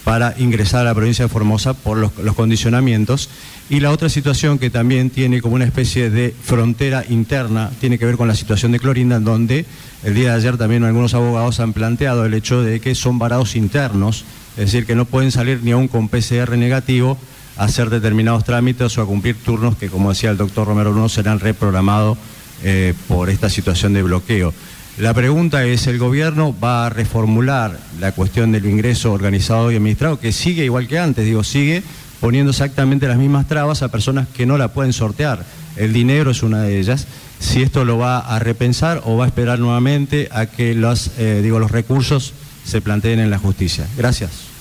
[0.03, 3.29] para ingresar a la provincia de Formosa por los, condicionamientos.
[3.69, 8.05] Y la otra situación que también tiene como una especie de frontera interna tiene que
[8.05, 9.65] ver con la situación de Clorinda, en donde
[10.03, 13.55] el día de ayer también algunos abogados han planteado el hecho de que son varados
[13.55, 14.25] internos,
[14.57, 17.17] es decir, que no pueden salir ni aún con PCR negativo
[17.57, 21.07] a hacer determinados trámites o a cumplir turnos que, como decía el doctor Romero Bruno,
[21.07, 22.17] serán reprogramados
[22.63, 24.53] eh, por esta situación de bloqueo.
[24.97, 30.19] La pregunta es, ¿el gobierno va a reformular la cuestión del ingreso organizado y administrado,
[30.19, 31.81] que sigue igual que antes, digo, sigue
[32.19, 35.43] poniendo exactamente las mismas trabas a personas que no la pueden sortear?
[35.77, 37.07] El dinero es una de ellas.
[37.39, 41.41] Si esto lo va a repensar o va a esperar nuevamente a que los, eh,
[41.41, 42.33] digo, los recursos
[42.63, 43.87] se planteen en la justicia.
[43.97, 44.52] Gracias.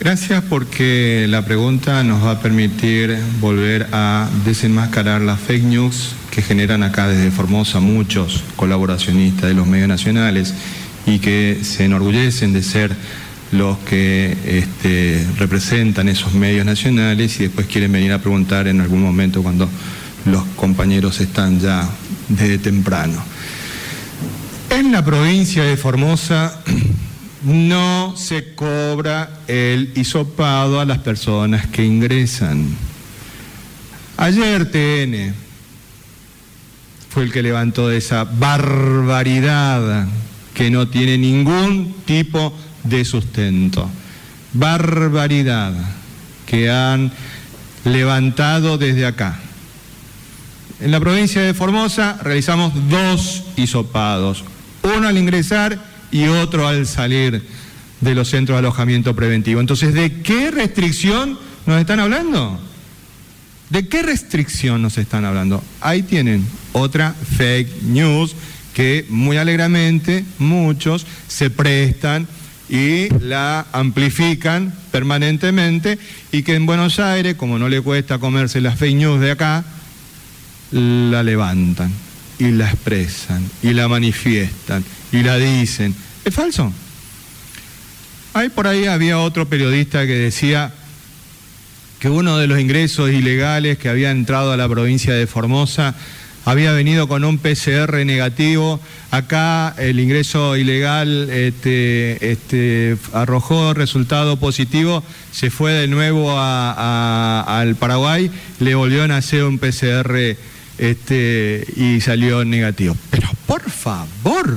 [0.00, 6.40] Gracias porque la pregunta nos va a permitir volver a desenmascarar las fake news que
[6.40, 10.54] generan acá desde Formosa muchos colaboracionistas de los medios nacionales
[11.04, 12.96] y que se enorgullecen de ser
[13.52, 19.02] los que este, representan esos medios nacionales y después quieren venir a preguntar en algún
[19.02, 19.68] momento cuando
[20.24, 21.86] los compañeros están ya
[22.26, 23.22] desde temprano.
[24.70, 26.58] En la provincia de Formosa
[27.42, 32.76] no se cobra el hisopado a las personas que ingresan.
[34.16, 35.34] Ayer TN
[37.08, 40.06] fue el que levantó esa barbaridad
[40.54, 43.88] que no tiene ningún tipo de sustento.
[44.52, 45.72] Barbaridad
[46.46, 47.10] que han
[47.84, 49.38] levantado desde acá.
[50.80, 54.44] En la provincia de Formosa realizamos dos hisopados,
[54.82, 57.42] uno al ingresar y otro al salir
[58.00, 59.60] de los centros de alojamiento preventivo.
[59.60, 62.60] Entonces, ¿de qué restricción nos están hablando?
[63.68, 65.62] ¿De qué restricción nos están hablando?
[65.80, 68.34] Ahí tienen otra fake news
[68.74, 72.26] que muy alegremente muchos se prestan
[72.68, 75.98] y la amplifican permanentemente
[76.32, 79.64] y que en Buenos Aires, como no le cuesta comerse las fake news de acá,
[80.70, 81.92] la levantan
[82.40, 85.94] y la expresan y la manifiestan y la dicen.
[86.24, 86.72] Es falso.
[88.34, 90.72] Ahí por ahí había otro periodista que decía,
[92.00, 95.94] que uno de los ingresos ilegales que había entrado a la provincia de Formosa
[96.46, 98.80] había venido con un PCR negativo.
[99.10, 108.30] Acá el ingreso ilegal este, este, arrojó resultado positivo, se fue de nuevo al Paraguay,
[108.60, 110.36] le volvió a hacer un PCR
[110.80, 112.96] este, y salió negativo.
[113.10, 114.56] Pero por favor,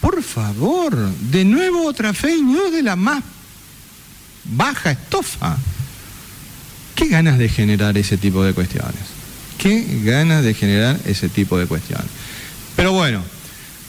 [0.00, 0.96] por favor,
[1.30, 3.22] de nuevo otra fake news de la más
[4.44, 5.56] baja estofa.
[6.96, 9.00] ¿Qué ganas de generar ese tipo de cuestiones?
[9.58, 12.08] ¿Qué ganas de generar ese tipo de cuestiones?
[12.74, 13.22] Pero bueno,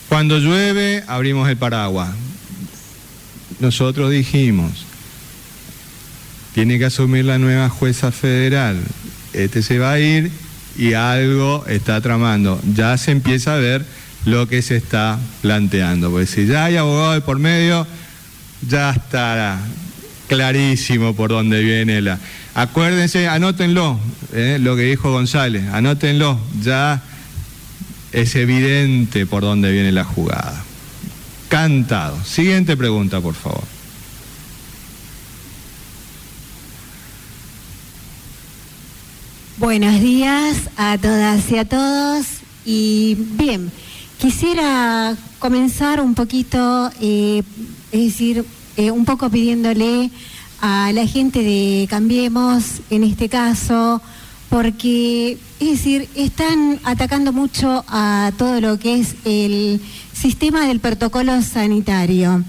[0.07, 2.11] cuando llueve abrimos el paraguas.
[3.59, 4.85] Nosotros dijimos,
[6.53, 8.79] tiene que asumir la nueva jueza federal.
[9.33, 10.31] Este se va a ir
[10.77, 12.59] y algo está tramando.
[12.73, 13.85] Ya se empieza a ver
[14.25, 16.11] lo que se está planteando.
[16.11, 17.87] Porque si ya hay abogado de por medio,
[18.67, 19.59] ya estará
[20.27, 22.19] clarísimo por dónde viene la.
[22.53, 23.99] Acuérdense, anótenlo,
[24.33, 27.01] eh, lo que dijo González, anótenlo, ya
[28.11, 30.63] es evidente por dónde viene la jugada.
[31.49, 32.17] Cantado.
[32.23, 33.63] Siguiente pregunta, por favor.
[39.61, 42.25] Buenos días a todas y a todos.
[42.65, 43.71] Y bien,
[44.17, 47.43] quisiera comenzar un poquito, eh,
[47.91, 48.43] es decir,
[48.75, 50.09] eh, un poco pidiéndole
[50.61, 54.01] a la gente de Cambiemos, en este caso,
[54.49, 59.79] porque, es decir, están atacando mucho a todo lo que es el
[60.11, 62.43] sistema del protocolo sanitario.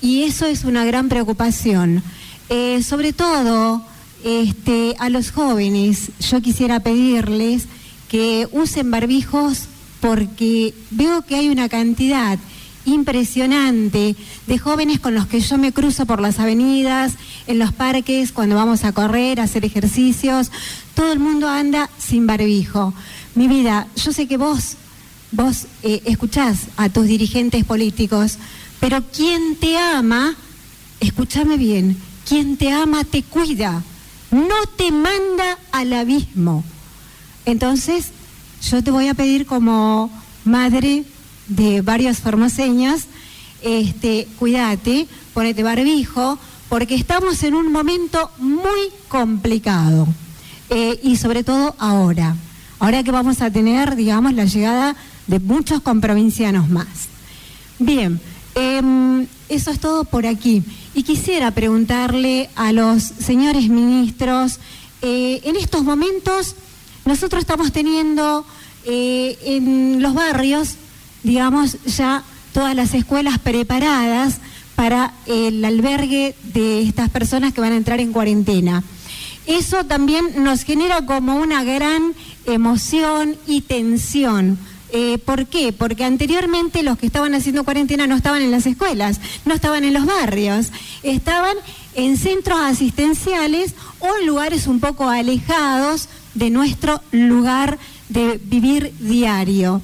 [0.00, 2.04] Y eso es una gran preocupación.
[2.48, 3.82] Eh, sobre todo
[4.24, 7.66] este, a los jóvenes yo quisiera pedirles
[8.08, 9.66] que usen barbijos
[10.00, 12.38] porque veo que hay una cantidad
[12.84, 14.16] impresionante
[14.46, 17.14] de jóvenes con los que yo me cruzo por las avenidas,
[17.46, 20.50] en los parques, cuando vamos a correr, a hacer ejercicios.
[20.94, 22.92] Todo el mundo anda sin barbijo.
[23.34, 24.76] Mi vida, yo sé que vos,
[25.30, 28.38] vos eh, escuchás a tus dirigentes políticos,
[28.80, 30.34] pero quien te ama,
[31.00, 31.96] escúchame bien,
[32.28, 33.82] quien te ama te cuida
[34.32, 36.64] no te manda al abismo.
[37.44, 38.08] Entonces,
[38.62, 40.10] yo te voy a pedir como
[40.44, 41.04] madre
[41.48, 43.02] de varios formoseños,
[43.62, 50.08] este, cuídate, ponete barbijo, porque estamos en un momento muy complicado.
[50.70, 52.34] Eh, y sobre todo ahora,
[52.78, 56.86] ahora que vamos a tener, digamos, la llegada de muchos comprovincianos más.
[57.78, 58.20] Bien,
[58.54, 60.62] em, eso es todo por aquí.
[60.94, 64.60] Y quisiera preguntarle a los señores ministros,
[65.00, 66.54] eh, en estos momentos
[67.06, 68.44] nosotros estamos teniendo
[68.84, 70.76] eh, en los barrios,
[71.22, 72.22] digamos, ya
[72.52, 74.38] todas las escuelas preparadas
[74.74, 78.84] para el albergue de estas personas que van a entrar en cuarentena.
[79.46, 82.14] Eso también nos genera como una gran
[82.44, 84.58] emoción y tensión
[84.94, 85.72] eh, ¿Por qué?
[85.72, 89.94] Porque anteriormente los que estaban haciendo cuarentena no estaban en las escuelas, no estaban en
[89.94, 90.70] los barrios,
[91.02, 91.56] estaban
[91.94, 97.78] en centros asistenciales o en lugares un poco alejados de nuestro lugar
[98.10, 99.80] de vivir diario.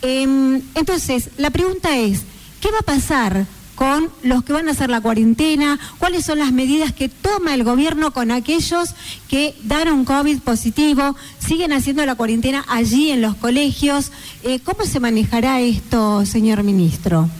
[0.00, 2.22] Em, entonces, la pregunta es,
[2.62, 3.46] ¿qué va a pasar
[3.78, 7.62] con los que van a hacer la cuarentena, cuáles son las medidas que toma el
[7.62, 8.88] gobierno con aquellos
[9.28, 14.10] que dan un COVID positivo, siguen haciendo la cuarentena allí en los colegios.
[14.42, 17.30] Eh, ¿Cómo se manejará esto, señor ministro?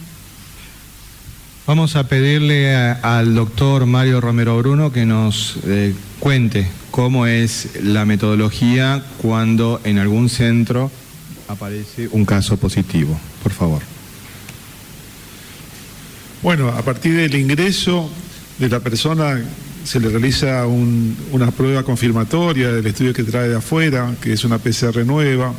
[1.67, 8.05] Vamos a pedirle al doctor Mario Romero Bruno que nos eh, cuente cómo es la
[8.05, 10.89] metodología cuando en algún centro
[11.49, 13.19] aparece un caso positivo.
[13.43, 13.98] Por favor.
[16.41, 18.09] Bueno, a partir del ingreso
[18.59, 19.41] de la persona
[19.83, 24.57] se le realiza una prueba confirmatoria del estudio que trae de afuera, que es una
[24.57, 25.53] PCR nueva.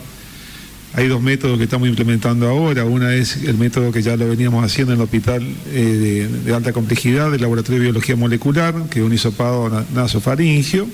[0.94, 2.84] Hay dos métodos que estamos implementando ahora.
[2.84, 6.72] Una es el método que ya lo veníamos haciendo en el hospital eh, de, alta
[6.72, 10.88] complejidad del Laboratorio de Biología Molecular, que es un hisopado nasofaringio.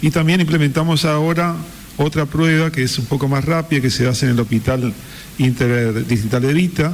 [0.00, 1.56] Y también implementamos ahora
[1.96, 4.94] otra prueba que es un poco más rápida, que se hace en el Hospital
[5.38, 6.92] Interdistrital de Vita,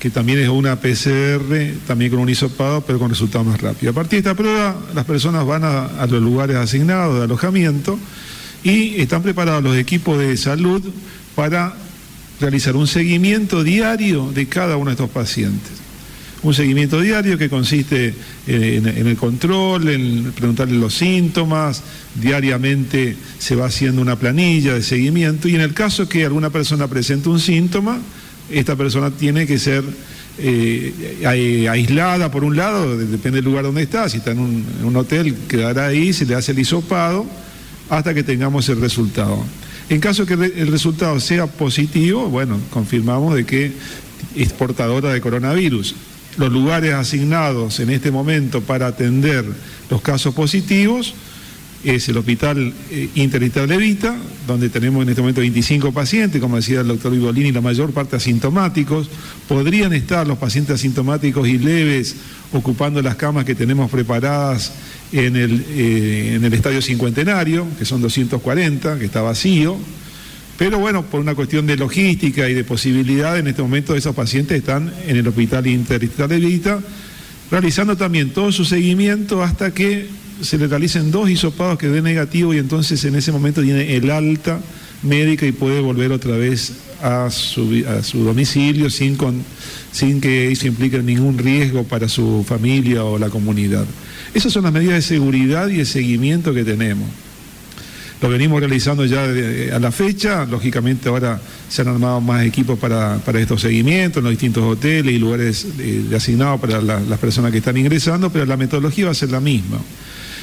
[0.00, 3.92] que también es una PCR, también con un hisopado, pero con resultados más rápidos.
[3.92, 7.98] A partir de esta prueba, las personas van a, los lugares asignados de alojamiento
[8.64, 10.82] y están preparados los equipos de salud
[11.34, 11.74] para
[12.40, 15.72] realizar un seguimiento diario de cada uno de estos pacientes.
[16.42, 18.14] Un seguimiento diario que consiste
[18.46, 21.82] en, en, el control, en preguntarle los síntomas,
[22.14, 26.88] diariamente se va haciendo una planilla de seguimiento y en el caso que alguna persona
[26.88, 27.98] presente un síntoma,
[28.50, 29.84] esta persona tiene que ser
[30.38, 35.34] eh, aislada por un lado, depende del lugar donde está, si está en un, hotel
[35.48, 37.26] quedará ahí, se le hace el hisopado
[37.88, 39.44] hasta que tengamos el resultado.
[39.88, 43.72] En caso que el resultado sea positivo, bueno, confirmamos de que
[44.36, 45.96] es portadora de coronavirus.
[46.38, 49.44] Los lugares asignados en este momento para atender
[49.90, 51.14] los casos positivos
[51.84, 54.16] es el Hospital eh, Interdistrital de Vita,
[54.46, 58.16] donde tenemos en este momento 25 pacientes, como decía el doctor Vivolini, la mayor parte
[58.16, 59.08] asintomáticos.
[59.48, 62.16] Podrían estar los pacientes asintomáticos y leves
[62.52, 64.72] ocupando las camas que tenemos preparadas
[65.12, 69.78] en el, eh, en el Estadio Cincuentenario, que son 240, que está vacío.
[70.58, 74.58] Pero bueno, por una cuestión de logística y de posibilidad, en este momento esos pacientes
[74.58, 76.80] están en el Hospital Interdistrital de Vita,
[77.50, 82.54] realizando también todo su seguimiento hasta que se le realicen dos hisopados que den negativo
[82.54, 84.60] y entonces en ese momento tiene el alta
[85.02, 86.72] médica y puede volver otra vez
[87.02, 87.64] a su,
[88.24, 89.16] domicilio sin,
[90.20, 93.84] que eso implique ningún riesgo para su familia o la comunidad.
[94.34, 97.08] Esas son las medidas de seguridad y de seguimiento que tenemos.
[98.20, 103.18] Lo venimos realizando ya a la fecha, lógicamente ahora se han armado más equipos para,
[103.38, 107.78] estos seguimientos en los distintos hoteles y lugares de, asignados para las personas que están
[107.78, 109.78] ingresando, pero la metodología va a ser la misma.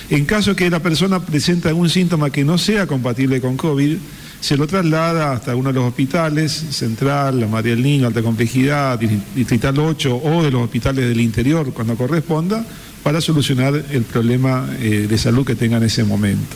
[0.09, 3.97] En caso que la persona presente algún síntoma que no sea compatible con COVID,
[4.39, 8.97] se lo traslada hasta uno de los hospitales, Central, la María del Niño, Alta Complejidad,
[8.99, 12.65] Distrital 8 o de los hospitales del interior cuando corresponda,
[13.03, 16.55] para solucionar el problema eh, de salud que tenga en ese momento.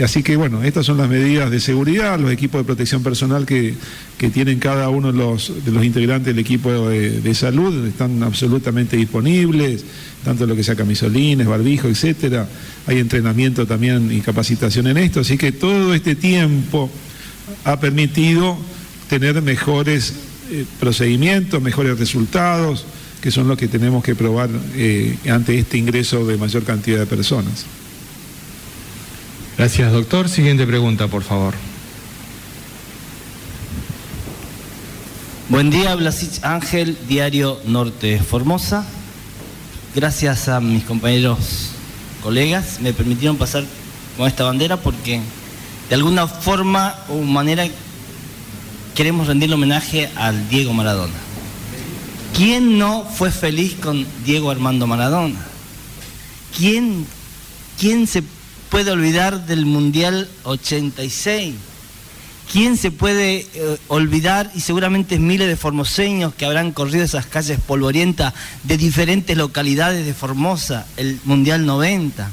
[0.00, 3.74] Así que bueno, estas son las medidas de seguridad, los equipos de protección personal que,
[4.32, 9.84] tienen cada uno de los, de integrantes del equipo de, salud, están absolutamente disponibles,
[10.24, 12.48] tanto lo que sea camisolines, barbijo, etcétera.
[12.86, 16.88] Hay entrenamiento también y capacitación en esto, así que todo este tiempo
[17.64, 18.56] ha permitido
[19.10, 20.14] tener mejores
[20.50, 22.86] eh, procedimientos, mejores resultados,
[23.20, 27.06] que son los que tenemos que probar eh, ante este ingreso de mayor cantidad de
[27.06, 27.66] personas.
[29.58, 30.28] Gracias, doctor.
[30.28, 31.54] Siguiente pregunta, por favor.
[35.48, 38.86] Buen día, Blasich Ángel, Diario Norte Formosa.
[39.94, 41.72] Gracias a mis compañeros
[42.22, 43.64] colegas, me permitieron pasar
[44.16, 45.20] con esta bandera porque
[45.90, 47.66] de alguna forma o manera
[48.94, 51.12] queremos rendirle homenaje al Diego Maradona.
[52.34, 55.38] ¿Quién no fue feliz con Diego Armando Maradona?
[56.56, 57.06] ¿Quién,
[57.78, 58.22] quién se
[58.72, 61.54] puede olvidar del Mundial 86?
[62.50, 67.60] ¿Quién se puede eh, olvidar, y seguramente miles de formoseños que habrán corrido esas calles
[67.60, 72.30] polvorientas de diferentes localidades de Formosa, el Mundial 90?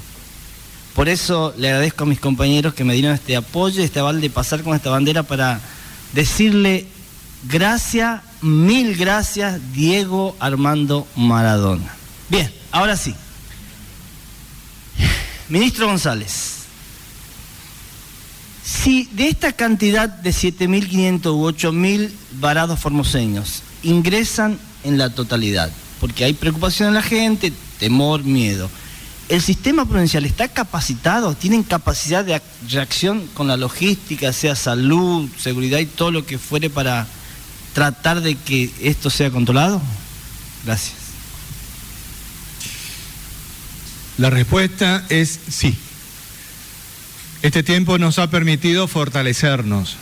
[0.95, 4.29] Por eso le agradezco a mis compañeros que me dieron este apoyo, este aval de
[4.29, 5.59] pasar con esta bandera para
[6.13, 6.87] decirle
[7.49, 11.93] gracias, mil gracias, Diego Armando Maradona.
[12.29, 13.13] Bien, ahora sí.
[15.49, 16.59] Ministro González,
[18.63, 26.23] si de esta cantidad de 7.500 u 8.000 varados formoseños ingresan en la totalidad, porque
[26.23, 28.69] hay preocupación en la gente, temor, miedo,
[29.27, 31.33] ¿el sistema provincial está capacitado?
[31.33, 32.39] ¿Tienen capacidad de
[32.69, 37.07] reacción con la logística, sea salud, seguridad y todo lo que fuere para
[37.73, 39.81] tratar de que esto sea controlado?
[40.63, 40.98] Gracias.
[44.20, 45.78] La respuesta es sí.
[47.41, 49.95] Este tiempo nos ha permitido fortalecernos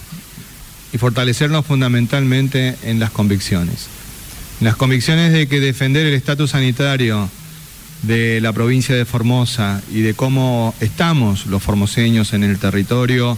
[0.91, 3.85] y fortalecernos fundamentalmente en las convicciones.
[4.59, 7.29] las convicciones de que defender el estatus sanitario
[8.01, 13.37] de la provincia de Formosa y de cómo estamos los formoseños en el territorio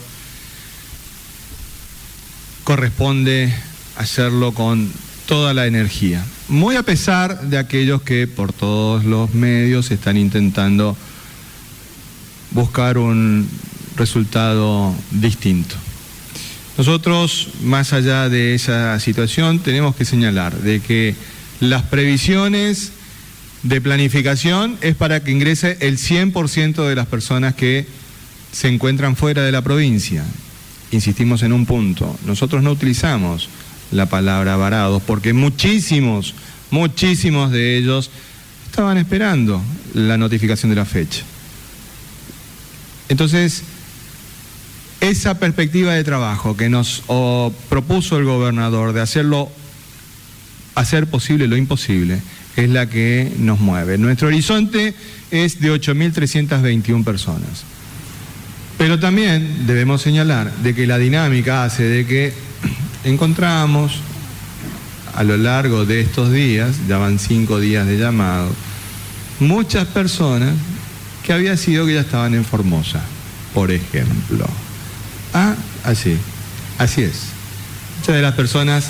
[2.63, 3.53] corresponde
[3.97, 4.89] hacerlo con
[5.29, 6.25] toda la energía.
[6.47, 10.97] Muy a pesar de aquellos que por todos los medios están intentando
[12.49, 13.47] buscar un
[13.95, 15.75] resultado distinto.
[16.79, 21.13] Nosotros, más allá de esa situación, tenemos que señalar de que
[21.59, 22.91] las previsiones
[23.61, 27.85] de planificación es para que ingrese el 100% de las personas que
[28.51, 30.25] se encuentran fuera de la provincia.
[30.89, 33.47] Insistimos en un punto, nosotros no utilizamos
[33.91, 36.35] la palabra varados, porque muchísimos,
[36.71, 38.11] muchísimos de ellos
[38.65, 39.61] estaban esperando
[39.93, 41.23] la notificación de la fecha.
[43.09, 43.63] Entonces,
[45.01, 47.03] esa perspectiva de trabajo que nos
[47.69, 49.49] propuso el gobernador de hacerlo,
[50.75, 52.19] hacer posible lo imposible,
[52.55, 53.97] es la que nos mueve.
[53.97, 54.93] Nuestro horizonte
[55.31, 57.63] es de 8.321 personas.
[58.77, 62.33] Pero también debemos señalar de que la dinámica hace de que
[63.03, 64.01] encontramos
[65.15, 68.49] a lo largo de estos días, ya van cinco días de llamado,
[69.39, 70.53] muchas personas
[71.23, 73.01] que había sido que ya estaban en Formosa,
[73.53, 74.45] por ejemplo.
[75.33, 76.17] Ah, así,
[76.77, 77.23] así es.
[77.99, 78.85] Muchas de las personas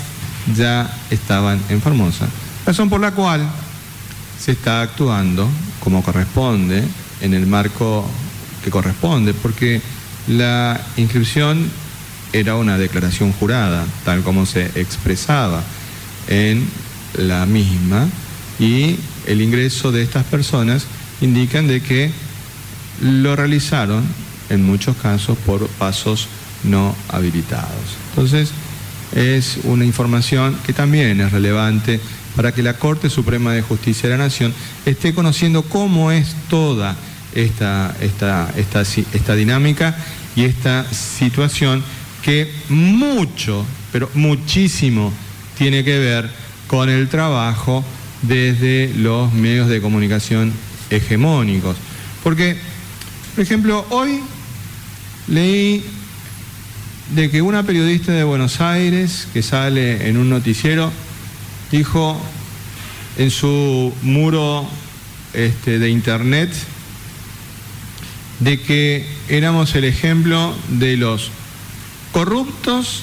[0.56, 2.28] ya estaban en Formosa,
[2.64, 3.48] razón por la cual
[4.38, 5.48] se está actuando
[5.80, 6.84] como corresponde,
[7.20, 8.08] en el marco
[8.62, 9.80] que corresponde, porque
[10.28, 11.70] la inscripción
[12.32, 15.62] era una declaración jurada, tal como se expresaba
[16.28, 16.66] en
[17.14, 18.08] la misma,
[18.58, 20.84] y el ingreso de estas personas
[21.20, 22.10] indican de que
[23.00, 24.04] lo realizaron
[24.50, 26.28] en muchos casos por pasos
[26.64, 27.96] no habilitados.
[28.10, 28.50] Entonces,
[29.14, 32.00] es una información que también es relevante
[32.36, 34.54] para que la Corte Suprema de Justicia de la Nación
[34.86, 36.96] esté conociendo cómo es toda
[37.34, 39.96] esta, esta, esta, esta dinámica
[40.36, 41.82] y esta situación
[42.22, 45.12] que mucho, pero muchísimo
[45.56, 46.30] tiene que ver
[46.66, 47.84] con el trabajo
[48.22, 50.52] desde los medios de comunicación
[50.90, 51.76] hegemónicos.
[52.22, 52.56] Porque,
[53.34, 54.20] por ejemplo, hoy
[55.28, 55.84] leí
[57.14, 60.92] de que una periodista de Buenos Aires que sale en un noticiero
[61.72, 62.20] dijo
[63.18, 64.68] en su muro
[65.32, 66.50] este, de internet
[68.38, 71.30] de que éramos el ejemplo de los
[72.12, 73.02] corruptos,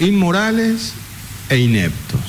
[0.00, 0.92] inmorales
[1.48, 2.20] e ineptos.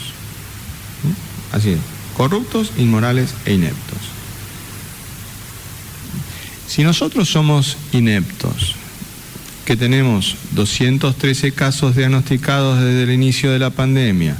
[1.51, 1.80] Así es,
[2.15, 3.99] corruptos, inmorales e ineptos.
[6.67, 8.76] Si nosotros somos ineptos,
[9.65, 14.36] que tenemos 213 casos diagnosticados desde el inicio de la pandemia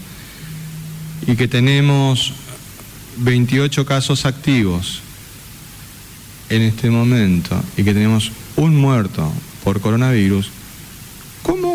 [1.27, 2.34] y que tenemos
[3.17, 5.01] 28 casos activos
[6.49, 9.32] en este momento y que tenemos un muerto
[9.63, 10.49] por coronavirus,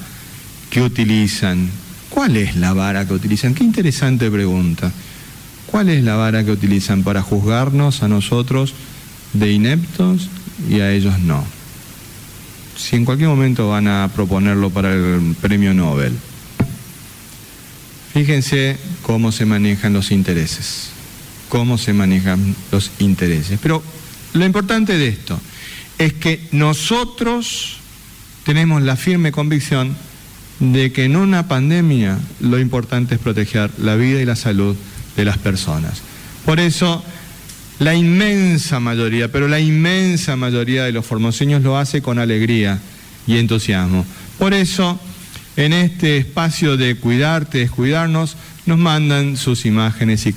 [0.71, 1.84] que utilizan?
[2.15, 3.55] ¿Cuál es la vara que utilizan?
[3.55, 4.93] Qué interesante pregunta.
[5.67, 8.73] ¿Cuál es la vara que utilizan para juzgarnos a nosotros
[9.33, 10.29] de ineptos
[10.71, 11.45] y a ellos no?
[12.77, 16.13] Si en cualquier momento van a proponerlo para el premio Nobel.
[18.13, 20.91] Fíjense cómo se manejan los intereses,
[21.49, 23.59] cómo se manejan los intereses.
[23.61, 23.83] Pero
[24.35, 25.41] lo importante de esto
[25.99, 27.79] es que nosotros
[28.45, 29.97] tenemos la firme convicción
[30.61, 34.77] de que en una pandemia lo importante es proteger la vida y la salud
[35.17, 36.03] de las personas.
[36.45, 37.03] Por eso,
[37.79, 42.79] la inmensa mayoría, pero la inmensa mayoría de los formoseños lo hace con alegría
[43.27, 44.05] y entusiasmo.
[44.39, 45.01] Por eso,
[45.57, 48.37] en este espacio de cuidarte, descuidarnos,
[48.67, 50.33] nos mandan sus imágenes y